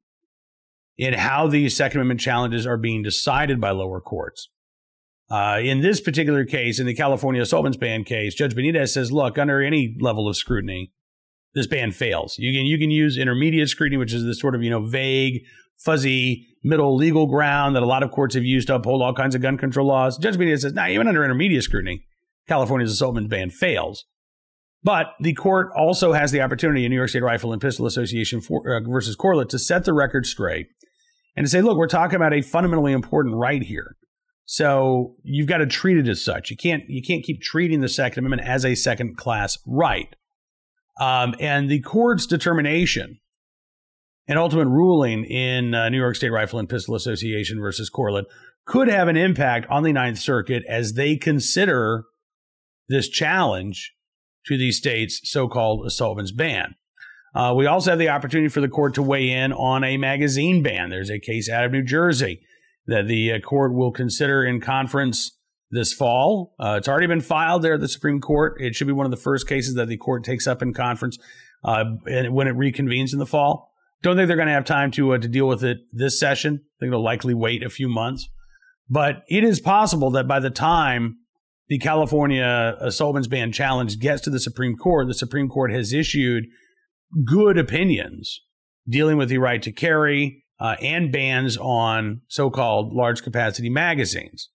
in 0.96 1.14
how 1.14 1.46
these 1.46 1.76
Second 1.76 2.00
Amendment 2.00 2.20
challenges 2.20 2.66
are 2.66 2.76
being 2.76 3.02
decided 3.02 3.60
by 3.60 3.70
lower 3.70 4.00
courts. 4.00 4.50
Uh, 5.30 5.60
in 5.62 5.80
this 5.80 6.00
particular 6.00 6.44
case, 6.44 6.80
in 6.80 6.86
the 6.86 6.94
California 6.94 7.40
assault 7.40 7.62
weapons 7.62 7.76
ban 7.76 8.02
case, 8.02 8.34
Judge 8.34 8.54
Benitez 8.54 8.88
says, 8.88 9.12
look, 9.12 9.38
under 9.38 9.62
any 9.62 9.96
level 10.00 10.26
of 10.26 10.36
scrutiny, 10.36 10.90
this 11.54 11.66
ban 11.66 11.92
fails. 11.92 12.36
You 12.38 12.56
can 12.56 12.66
you 12.66 12.78
can 12.78 12.90
use 12.90 13.16
intermediate 13.16 13.68
scrutiny, 13.68 13.96
which 13.96 14.12
is 14.12 14.24
this 14.24 14.40
sort 14.40 14.54
of 14.54 14.62
you 14.62 14.70
know 14.70 14.84
vague, 14.84 15.42
fuzzy 15.78 16.46
middle 16.62 16.96
legal 16.96 17.26
ground 17.26 17.76
that 17.76 17.82
a 17.82 17.86
lot 17.86 18.02
of 18.02 18.10
courts 18.10 18.34
have 18.34 18.44
used 18.44 18.66
to 18.68 18.74
uphold 18.74 19.02
all 19.02 19.14
kinds 19.14 19.34
of 19.34 19.42
gun 19.42 19.56
control 19.56 19.86
laws. 19.86 20.18
Judge 20.18 20.36
Benitez 20.36 20.60
says, 20.60 20.72
nah, 20.72 20.88
even 20.88 21.06
under 21.06 21.24
intermediate 21.24 21.62
scrutiny, 21.62 22.04
California's 22.48 22.92
assault 22.92 23.16
ban 23.28 23.50
fails. 23.50 24.04
But 24.82 25.08
the 25.20 25.34
court 25.34 25.68
also 25.76 26.12
has 26.12 26.30
the 26.30 26.40
opportunity 26.40 26.84
in 26.84 26.90
New 26.90 26.96
York 26.96 27.08
State 27.08 27.22
Rifle 27.22 27.52
and 27.52 27.60
Pistol 27.60 27.86
Association 27.86 28.40
for, 28.40 28.62
uh, 28.76 28.80
versus 28.88 29.16
Corlett 29.16 29.48
to 29.50 29.58
set 29.58 29.84
the 29.84 29.92
record 29.92 30.24
straight 30.24 30.68
and 31.36 31.44
to 31.44 31.50
say, 31.50 31.60
look, 31.60 31.76
we're 31.76 31.88
talking 31.88 32.16
about 32.16 32.32
a 32.32 32.42
fundamentally 32.42 32.92
important 32.92 33.36
right 33.36 33.62
here. 33.62 33.96
So 34.44 35.14
you've 35.24 35.48
got 35.48 35.58
to 35.58 35.66
treat 35.66 35.98
it 35.98 36.08
as 36.08 36.24
such. 36.24 36.50
You 36.50 36.56
can't 36.56 36.84
you 36.88 37.02
can't 37.02 37.22
keep 37.22 37.42
treating 37.42 37.80
the 37.80 37.88
Second 37.88 38.24
Amendment 38.24 38.48
as 38.48 38.64
a 38.64 38.74
second 38.74 39.18
class 39.18 39.58
right. 39.66 40.14
Um, 40.98 41.34
and 41.38 41.70
the 41.70 41.80
court's 41.80 42.26
determination 42.26 43.20
an 44.28 44.36
ultimate 44.36 44.68
ruling 44.68 45.24
in 45.24 45.74
uh, 45.74 45.88
New 45.88 45.96
York 45.96 46.14
State 46.14 46.30
Rifle 46.30 46.58
and 46.58 46.68
Pistol 46.68 46.94
Association 46.94 47.60
versus 47.60 47.90
Corlett 47.90 48.26
could 48.66 48.88
have 48.88 49.08
an 49.08 49.16
impact 49.16 49.66
on 49.70 49.82
the 49.82 49.92
Ninth 49.92 50.18
Circuit 50.18 50.62
as 50.68 50.92
they 50.92 51.16
consider 51.16 52.04
this 52.88 53.08
challenge 53.08 53.94
to 54.46 54.58
the 54.58 54.70
state's 54.70 55.20
so 55.24 55.48
called 55.48 55.86
assault 55.86 56.16
weapons 56.16 56.32
ban. 56.32 56.74
Uh, 57.34 57.54
we 57.56 57.66
also 57.66 57.90
have 57.90 57.98
the 57.98 58.08
opportunity 58.08 58.48
for 58.48 58.60
the 58.60 58.68
court 58.68 58.94
to 58.94 59.02
weigh 59.02 59.30
in 59.30 59.52
on 59.52 59.84
a 59.84 59.96
magazine 59.96 60.62
ban. 60.62 60.90
There's 60.90 61.10
a 61.10 61.18
case 61.18 61.48
out 61.48 61.64
of 61.64 61.72
New 61.72 61.82
Jersey 61.82 62.40
that 62.86 63.06
the 63.06 63.32
uh, 63.32 63.40
court 63.40 63.74
will 63.74 63.92
consider 63.92 64.44
in 64.44 64.60
conference 64.60 65.37
this 65.70 65.92
fall. 65.92 66.54
Uh, 66.58 66.76
it's 66.78 66.88
already 66.88 67.06
been 67.06 67.20
filed 67.20 67.62
there 67.62 67.74
at 67.74 67.80
the 67.80 67.88
Supreme 67.88 68.20
Court. 68.20 68.60
It 68.60 68.74
should 68.74 68.86
be 68.86 68.92
one 68.92 69.06
of 69.06 69.10
the 69.10 69.16
first 69.16 69.48
cases 69.48 69.74
that 69.74 69.88
the 69.88 69.96
court 69.96 70.24
takes 70.24 70.46
up 70.46 70.62
in 70.62 70.72
conference 70.72 71.18
uh, 71.64 71.84
when 72.04 72.48
it 72.48 72.56
reconvenes 72.56 73.12
in 73.12 73.18
the 73.18 73.26
fall. 73.26 73.72
Don't 74.02 74.16
think 74.16 74.28
they're 74.28 74.36
going 74.36 74.48
to 74.48 74.54
have 74.54 74.64
time 74.64 74.90
to 74.92 75.14
uh, 75.14 75.18
to 75.18 75.28
deal 75.28 75.48
with 75.48 75.64
it 75.64 75.78
this 75.92 76.18
session. 76.18 76.60
I 76.62 76.74
think 76.80 76.92
they'll 76.92 77.02
likely 77.02 77.34
wait 77.34 77.62
a 77.62 77.70
few 77.70 77.88
months. 77.88 78.28
But 78.88 79.24
it 79.28 79.44
is 79.44 79.60
possible 79.60 80.10
that 80.12 80.28
by 80.28 80.40
the 80.40 80.50
time 80.50 81.18
the 81.68 81.78
California 81.78 82.76
weapons 83.00 83.28
ban 83.28 83.52
challenge 83.52 83.98
gets 83.98 84.22
to 84.22 84.30
the 84.30 84.40
Supreme 84.40 84.76
Court, 84.76 85.08
the 85.08 85.14
Supreme 85.14 85.48
Court 85.48 85.72
has 85.72 85.92
issued 85.92 86.46
good 87.24 87.58
opinions 87.58 88.40
dealing 88.88 89.18
with 89.18 89.28
the 89.28 89.38
right 89.38 89.62
to 89.62 89.72
carry 89.72 90.44
uh, 90.60 90.76
and 90.80 91.12
bans 91.12 91.56
on 91.58 92.22
so-called 92.28 92.94
large 92.94 93.22
capacity 93.22 93.68
magazines. 93.68 94.48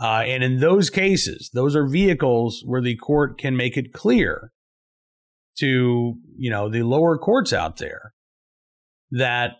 Uh, 0.00 0.22
and 0.24 0.44
in 0.44 0.60
those 0.60 0.90
cases, 0.90 1.50
those 1.52 1.74
are 1.74 1.86
vehicles 1.86 2.62
where 2.64 2.80
the 2.80 2.96
court 2.96 3.38
can 3.38 3.56
make 3.56 3.76
it 3.76 3.92
clear 3.92 4.52
to 5.58 6.14
you 6.36 6.50
know 6.50 6.68
the 6.68 6.82
lower 6.82 7.18
courts 7.18 7.52
out 7.52 7.78
there 7.78 8.12
that 9.10 9.56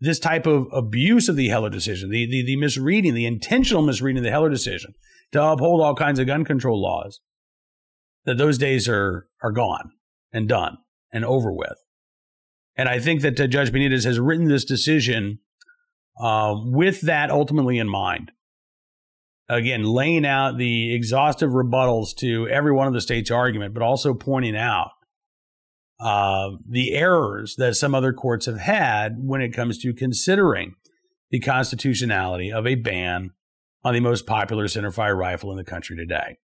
this 0.00 0.18
type 0.18 0.46
of 0.46 0.66
abuse 0.72 1.28
of 1.28 1.36
the 1.36 1.48
Heller 1.48 1.70
decision, 1.70 2.10
the, 2.10 2.26
the, 2.26 2.44
the 2.44 2.56
misreading, 2.56 3.14
the 3.14 3.26
intentional 3.26 3.82
misreading 3.82 4.18
of 4.18 4.24
the 4.24 4.30
Heller 4.30 4.50
decision 4.50 4.94
to 5.32 5.42
uphold 5.42 5.80
all 5.80 5.94
kinds 5.94 6.18
of 6.18 6.26
gun 6.26 6.44
control 6.44 6.80
laws, 6.80 7.20
that 8.24 8.38
those 8.38 8.58
days 8.58 8.88
are 8.88 9.26
are 9.42 9.52
gone 9.52 9.92
and 10.32 10.48
done 10.48 10.78
and 11.12 11.24
over 11.24 11.52
with. 11.52 11.78
And 12.76 12.88
I 12.88 13.00
think 13.00 13.22
that 13.22 13.40
uh, 13.40 13.46
Judge 13.46 13.72
Benitez 13.72 14.04
has 14.04 14.20
written 14.20 14.46
this 14.46 14.64
decision 14.64 15.40
uh, 16.20 16.54
with 16.56 17.00
that 17.02 17.30
ultimately 17.30 17.78
in 17.78 17.88
mind 17.88 18.32
again, 19.48 19.82
laying 19.82 20.26
out 20.26 20.58
the 20.58 20.94
exhaustive 20.94 21.50
rebuttals 21.50 22.14
to 22.16 22.48
every 22.48 22.72
one 22.72 22.86
of 22.86 22.92
the 22.92 23.00
state's 23.00 23.30
argument, 23.30 23.74
but 23.74 23.82
also 23.82 24.14
pointing 24.14 24.56
out 24.56 24.90
uh, 26.00 26.50
the 26.68 26.94
errors 26.94 27.56
that 27.56 27.74
some 27.74 27.94
other 27.94 28.12
courts 28.12 28.46
have 28.46 28.60
had 28.60 29.16
when 29.18 29.40
it 29.40 29.52
comes 29.52 29.78
to 29.78 29.92
considering 29.92 30.74
the 31.30 31.40
constitutionality 31.40 32.52
of 32.52 32.66
a 32.66 32.74
ban 32.74 33.30
on 33.84 33.94
the 33.94 34.00
most 34.00 34.26
popular 34.26 34.66
centerfire 34.66 35.16
rifle 35.16 35.50
in 35.50 35.56
the 35.56 35.64
country 35.64 35.96
today. 35.96 36.38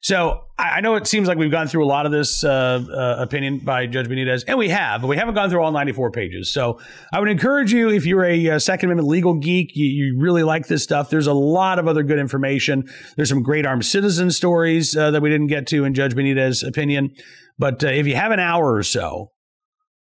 So 0.00 0.42
I 0.56 0.80
know 0.80 0.94
it 0.94 1.06
seems 1.08 1.26
like 1.26 1.38
we've 1.38 1.50
gone 1.50 1.66
through 1.66 1.84
a 1.84 1.86
lot 1.86 2.06
of 2.06 2.12
this 2.12 2.44
uh, 2.44 2.84
uh, 2.88 3.22
opinion 3.22 3.58
by 3.58 3.86
Judge 3.86 4.06
Benitez, 4.06 4.44
and 4.46 4.56
we 4.56 4.68
have, 4.68 5.00
but 5.00 5.08
we 5.08 5.16
haven't 5.16 5.34
gone 5.34 5.50
through 5.50 5.60
all 5.60 5.72
94 5.72 6.12
pages. 6.12 6.52
So 6.52 6.80
I 7.12 7.18
would 7.18 7.28
encourage 7.28 7.72
you, 7.72 7.90
if 7.90 8.06
you're 8.06 8.24
a, 8.24 8.50
uh, 8.50 8.58
Second 8.58 8.90
Amendment 8.90 9.08
legal 9.08 9.34
geek, 9.34 9.72
you, 9.74 9.86
you, 9.86 10.18
really 10.20 10.44
like 10.44 10.68
this 10.68 10.84
stuff. 10.84 11.10
There's 11.10 11.26
a 11.26 11.32
lot 11.32 11.78
of 11.78 11.88
other 11.88 12.04
good 12.04 12.18
information. 12.18 12.88
There's 13.16 13.28
some 13.28 13.42
great 13.42 13.66
armed 13.66 13.84
citizen 13.84 14.30
stories 14.30 14.96
uh, 14.96 15.10
that 15.10 15.20
we 15.20 15.30
didn't 15.30 15.48
get 15.48 15.66
to 15.68 15.84
in 15.84 15.94
Judge 15.94 16.14
Benitez's 16.14 16.62
opinion. 16.62 17.10
But 17.58 17.82
uh, 17.82 17.88
if 17.88 18.06
you 18.06 18.14
have 18.14 18.30
an 18.30 18.40
hour 18.40 18.74
or 18.74 18.84
so, 18.84 19.32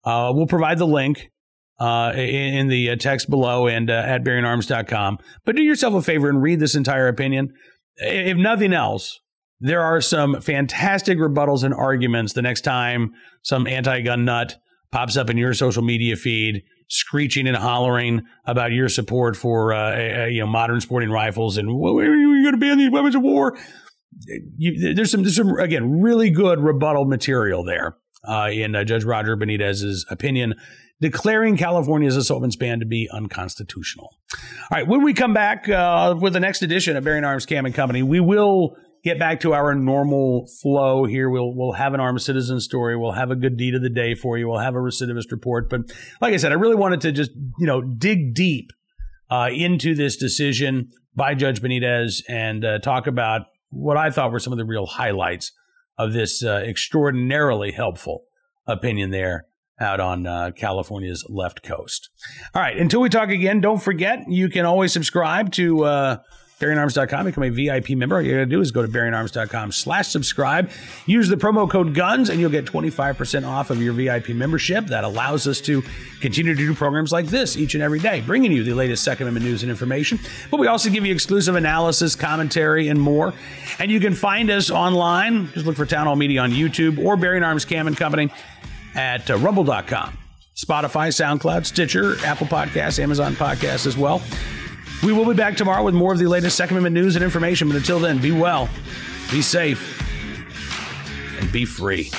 we'll 0.06 0.48
provide 0.48 0.80
the 0.80 0.88
link 0.88 1.30
uh, 1.80 2.12
in, 2.16 2.22
in, 2.56 2.68
the 2.70 2.96
text 2.98 3.30
below 3.30 3.68
and 3.68 3.90
at 3.90 4.24
bearingarms.com. 4.24 5.20
But 5.44 5.56
do 5.56 5.62
yourself 5.64 5.94
a 5.94 6.02
favor 6.02 6.30
and 6.30 6.42
read 6.42 6.60
this 6.60 6.76
entire 6.76 7.08
opinion. 7.08 7.54
If 7.98 8.38
nothing 8.38 8.74
else, 8.74 9.20
there 9.60 9.82
are 9.82 10.02
some 10.02 10.42
fantastic 10.42 11.18
rebuttals 11.18 11.64
and 11.64 11.74
arguments 11.74 12.34
the 12.34 12.42
next 12.42 12.62
time 12.62 13.14
some 13.42 13.68
anti 13.68 14.02
gun 14.02 14.26
nut 14.26 14.58
pops 14.92 15.18
up 15.18 15.30
in 15.30 15.38
your 15.38 15.54
social 15.54 15.84
media 15.84 16.16
feed 16.16 16.64
screeching 16.88 17.48
and 17.48 17.58
hollering 17.58 18.24
about 18.46 18.72
your 18.72 18.90
support 18.90 19.36
for 19.36 19.74
uh, 19.74 20.26
you 20.28 20.40
know 20.40 20.48
modern 20.48 20.80
sporting 20.82 21.10
rifles 21.10 21.58
and 21.58 21.78
well, 21.80 21.96
you 22.02 22.44
going 22.44 22.54
to 22.54 22.60
ban 22.60 22.78
these 22.78 22.92
weapons 22.92 23.16
of 23.16 23.22
war? 23.22 23.58
You, 24.58 24.94
there's 24.94 25.12
some 25.12 25.24
there's 25.24 25.36
some 25.36 25.58
again 25.58 26.02
really 26.02 26.30
good 26.30 26.60
rebuttal 26.60 27.06
material 27.06 27.64
there 27.64 27.98
uh, 28.28 28.50
in 28.52 28.76
uh, 28.76 28.84
Judge 28.84 29.04
Roger 29.04 29.36
Benitez's 29.36 30.06
opinion, 30.10 30.56
declaring 31.02 31.58
California's 31.58 32.16
assault 32.16 32.42
weapons 32.42 32.56
ban 32.56 32.80
to 32.80 32.86
be 32.86 33.10
unconstitutional. 33.12 34.10
All 34.34 34.78
right, 34.78 34.88
when 34.88 35.04
we 35.04 35.14
come 35.14 35.34
back 35.34 35.68
uh, 35.68 36.16
with 36.20 36.34
the 36.34 36.40
next 36.40 36.62
edition 36.62 36.96
of 36.96 37.04
Bearing 37.04 37.24
Arms 37.24 37.46
Cam 37.46 37.66
and 37.66 37.76
Company, 37.76 38.04
we 38.04 38.20
will 38.20 38.78
get 39.06 39.20
back 39.20 39.40
to 39.42 39.54
our 39.54 39.74
normal 39.76 40.48
flow 40.62 41.06
here. 41.06 41.30
We'll 41.30 41.54
we'll 41.54 41.74
have 41.74 41.94
an 41.94 42.02
armed 42.02 42.22
citizen 42.22 42.60
story. 42.60 42.98
We'll 42.98 43.14
have 43.14 43.32
a 43.32 43.36
good 43.36 43.56
deed 43.56 43.76
of 43.76 43.82
the 43.82 43.90
day 43.90 44.16
for 44.16 44.38
you. 44.38 44.50
We'll 44.50 44.60
have 44.60 44.76
a 44.76 44.80
recidivist 44.80 45.32
report. 45.32 45.70
But 45.70 45.82
like 46.20 46.34
I 46.34 46.38
said, 46.38 46.52
I 46.52 46.56
really 46.56 46.76
wanted 46.76 47.02
to 47.02 47.12
just 47.14 47.32
you 47.60 47.68
know 47.68 47.82
dig 47.82 48.34
deep 48.34 48.72
uh, 49.30 49.50
into 49.54 49.96
this 49.96 50.18
decision 50.18 50.90
by 51.16 51.36
Judge 51.36 51.62
Benitez 51.62 52.24
and 52.28 52.66
uh, 52.66 52.80
talk 52.80 53.08
about 53.08 53.44
what 53.70 53.96
I 53.96 54.10
thought 54.10 54.32
were 54.32 54.40
some 54.40 54.52
of 54.52 54.58
the 54.58 54.66
real 54.66 54.86
highlights 54.86 55.52
of 55.98 56.12
this 56.12 56.44
uh, 56.44 56.64
extraordinarily 56.66 57.72
helpful 57.72 58.24
opinion 58.68 59.12
there 59.12 59.46
out 59.80 60.00
on 60.00 60.26
uh, 60.26 60.52
California's 60.56 61.26
left 61.30 61.62
coast. 61.64 62.10
All 62.54 62.62
right, 62.62 62.78
until 62.78 63.02
we 63.02 63.10
talk 63.10 63.30
again, 63.30 63.62
don't 63.62 63.82
forget 63.82 64.20
you 64.30 64.50
can 64.50 64.66
always 64.66 64.94
subscribe 64.94 65.52
to 65.54 65.84
uh, 65.84 66.18
BearingArms.com. 66.60 67.26
Become 67.26 67.44
a 67.44 67.50
VIP 67.50 67.90
member. 67.92 68.16
All 68.16 68.22
you 68.22 68.32
gotta 68.32 68.46
do 68.46 68.62
is 68.62 68.72
go 68.72 68.82
to 68.82 68.88
BearingArms.com 68.88 69.72
slash 69.72 70.08
subscribe. 70.08 70.72
Use 71.06 71.28
the 71.28 71.36
promo 71.36 71.70
code 71.70 71.94
GUNS 71.94 72.30
and 72.30 72.40
you'll 72.40 72.50
get 72.50 72.66
25% 72.66 73.48
off 73.48 73.70
of 73.70 73.82
your 73.82 73.94
VIP 73.94 74.30
membership. 74.30 74.86
That 74.88 75.04
allows 75.04 75.48
us 75.48 75.60
to 75.62 75.84
continue 76.22 76.54
to 76.54 76.58
do 76.58 76.74
programs 76.74 77.12
like 77.12 77.26
this 77.28 77.58
each 77.58 77.74
and 77.74 77.84
every 77.84 78.00
day, 78.00 78.22
bringing 78.22 78.52
you 78.52 78.64
the 78.64 78.74
latest 78.74 79.04
Second 79.04 79.28
Amendment 79.28 79.46
news 79.46 79.64
and 79.64 79.70
information. 79.70 80.20
But 80.50 80.60
we 80.60 80.68
also 80.68 80.90
give 80.90 81.06
you 81.06 81.14
exclusive 81.14 81.56
analysis, 81.56 82.16
commentary, 82.16 82.88
and 82.88 83.00
more. 83.02 83.34
And 83.80 83.92
you 83.92 84.00
can 84.00 84.14
find 84.14 84.50
us 84.50 84.70
online. 84.70 85.52
Just 85.52 85.66
look 85.66 85.76
for 85.76 85.86
Town 85.86 86.06
Hall 86.06 86.16
Media 86.16 86.42
on 86.42 86.52
YouTube 86.52 87.04
or 87.04 87.18
Bearing 87.18 87.44
Arms 87.44 87.66
Cam 87.66 87.88
and 87.88 87.98
Company 87.98 88.32
at 88.96 89.30
uh, 89.30 89.38
rumble.com. 89.38 90.18
Spotify, 90.56 91.10
SoundCloud, 91.10 91.66
Stitcher, 91.66 92.16
Apple 92.26 92.48
Podcasts, 92.48 92.98
Amazon 92.98 93.34
Podcasts 93.34 93.86
as 93.86 93.98
well. 93.98 94.22
We 95.04 95.14
will 95.14 95.26
be 95.26 95.34
back 95.34 95.56
tomorrow 95.58 95.84
with 95.84 95.94
more 95.94 96.14
of 96.14 96.20
the 96.20 96.28
latest 96.28 96.58
Second 96.58 96.78
Amendment 96.78 96.96
news 96.96 97.16
and 97.16 97.24
information. 97.24 97.68
But 97.68 97.78
until 97.78 98.00
then, 98.00 98.20
be 98.20 98.32
well, 98.32 98.70
be 99.32 99.42
safe, 99.42 100.02
and 101.40 101.52
be 101.52 101.66
free. 101.66 102.12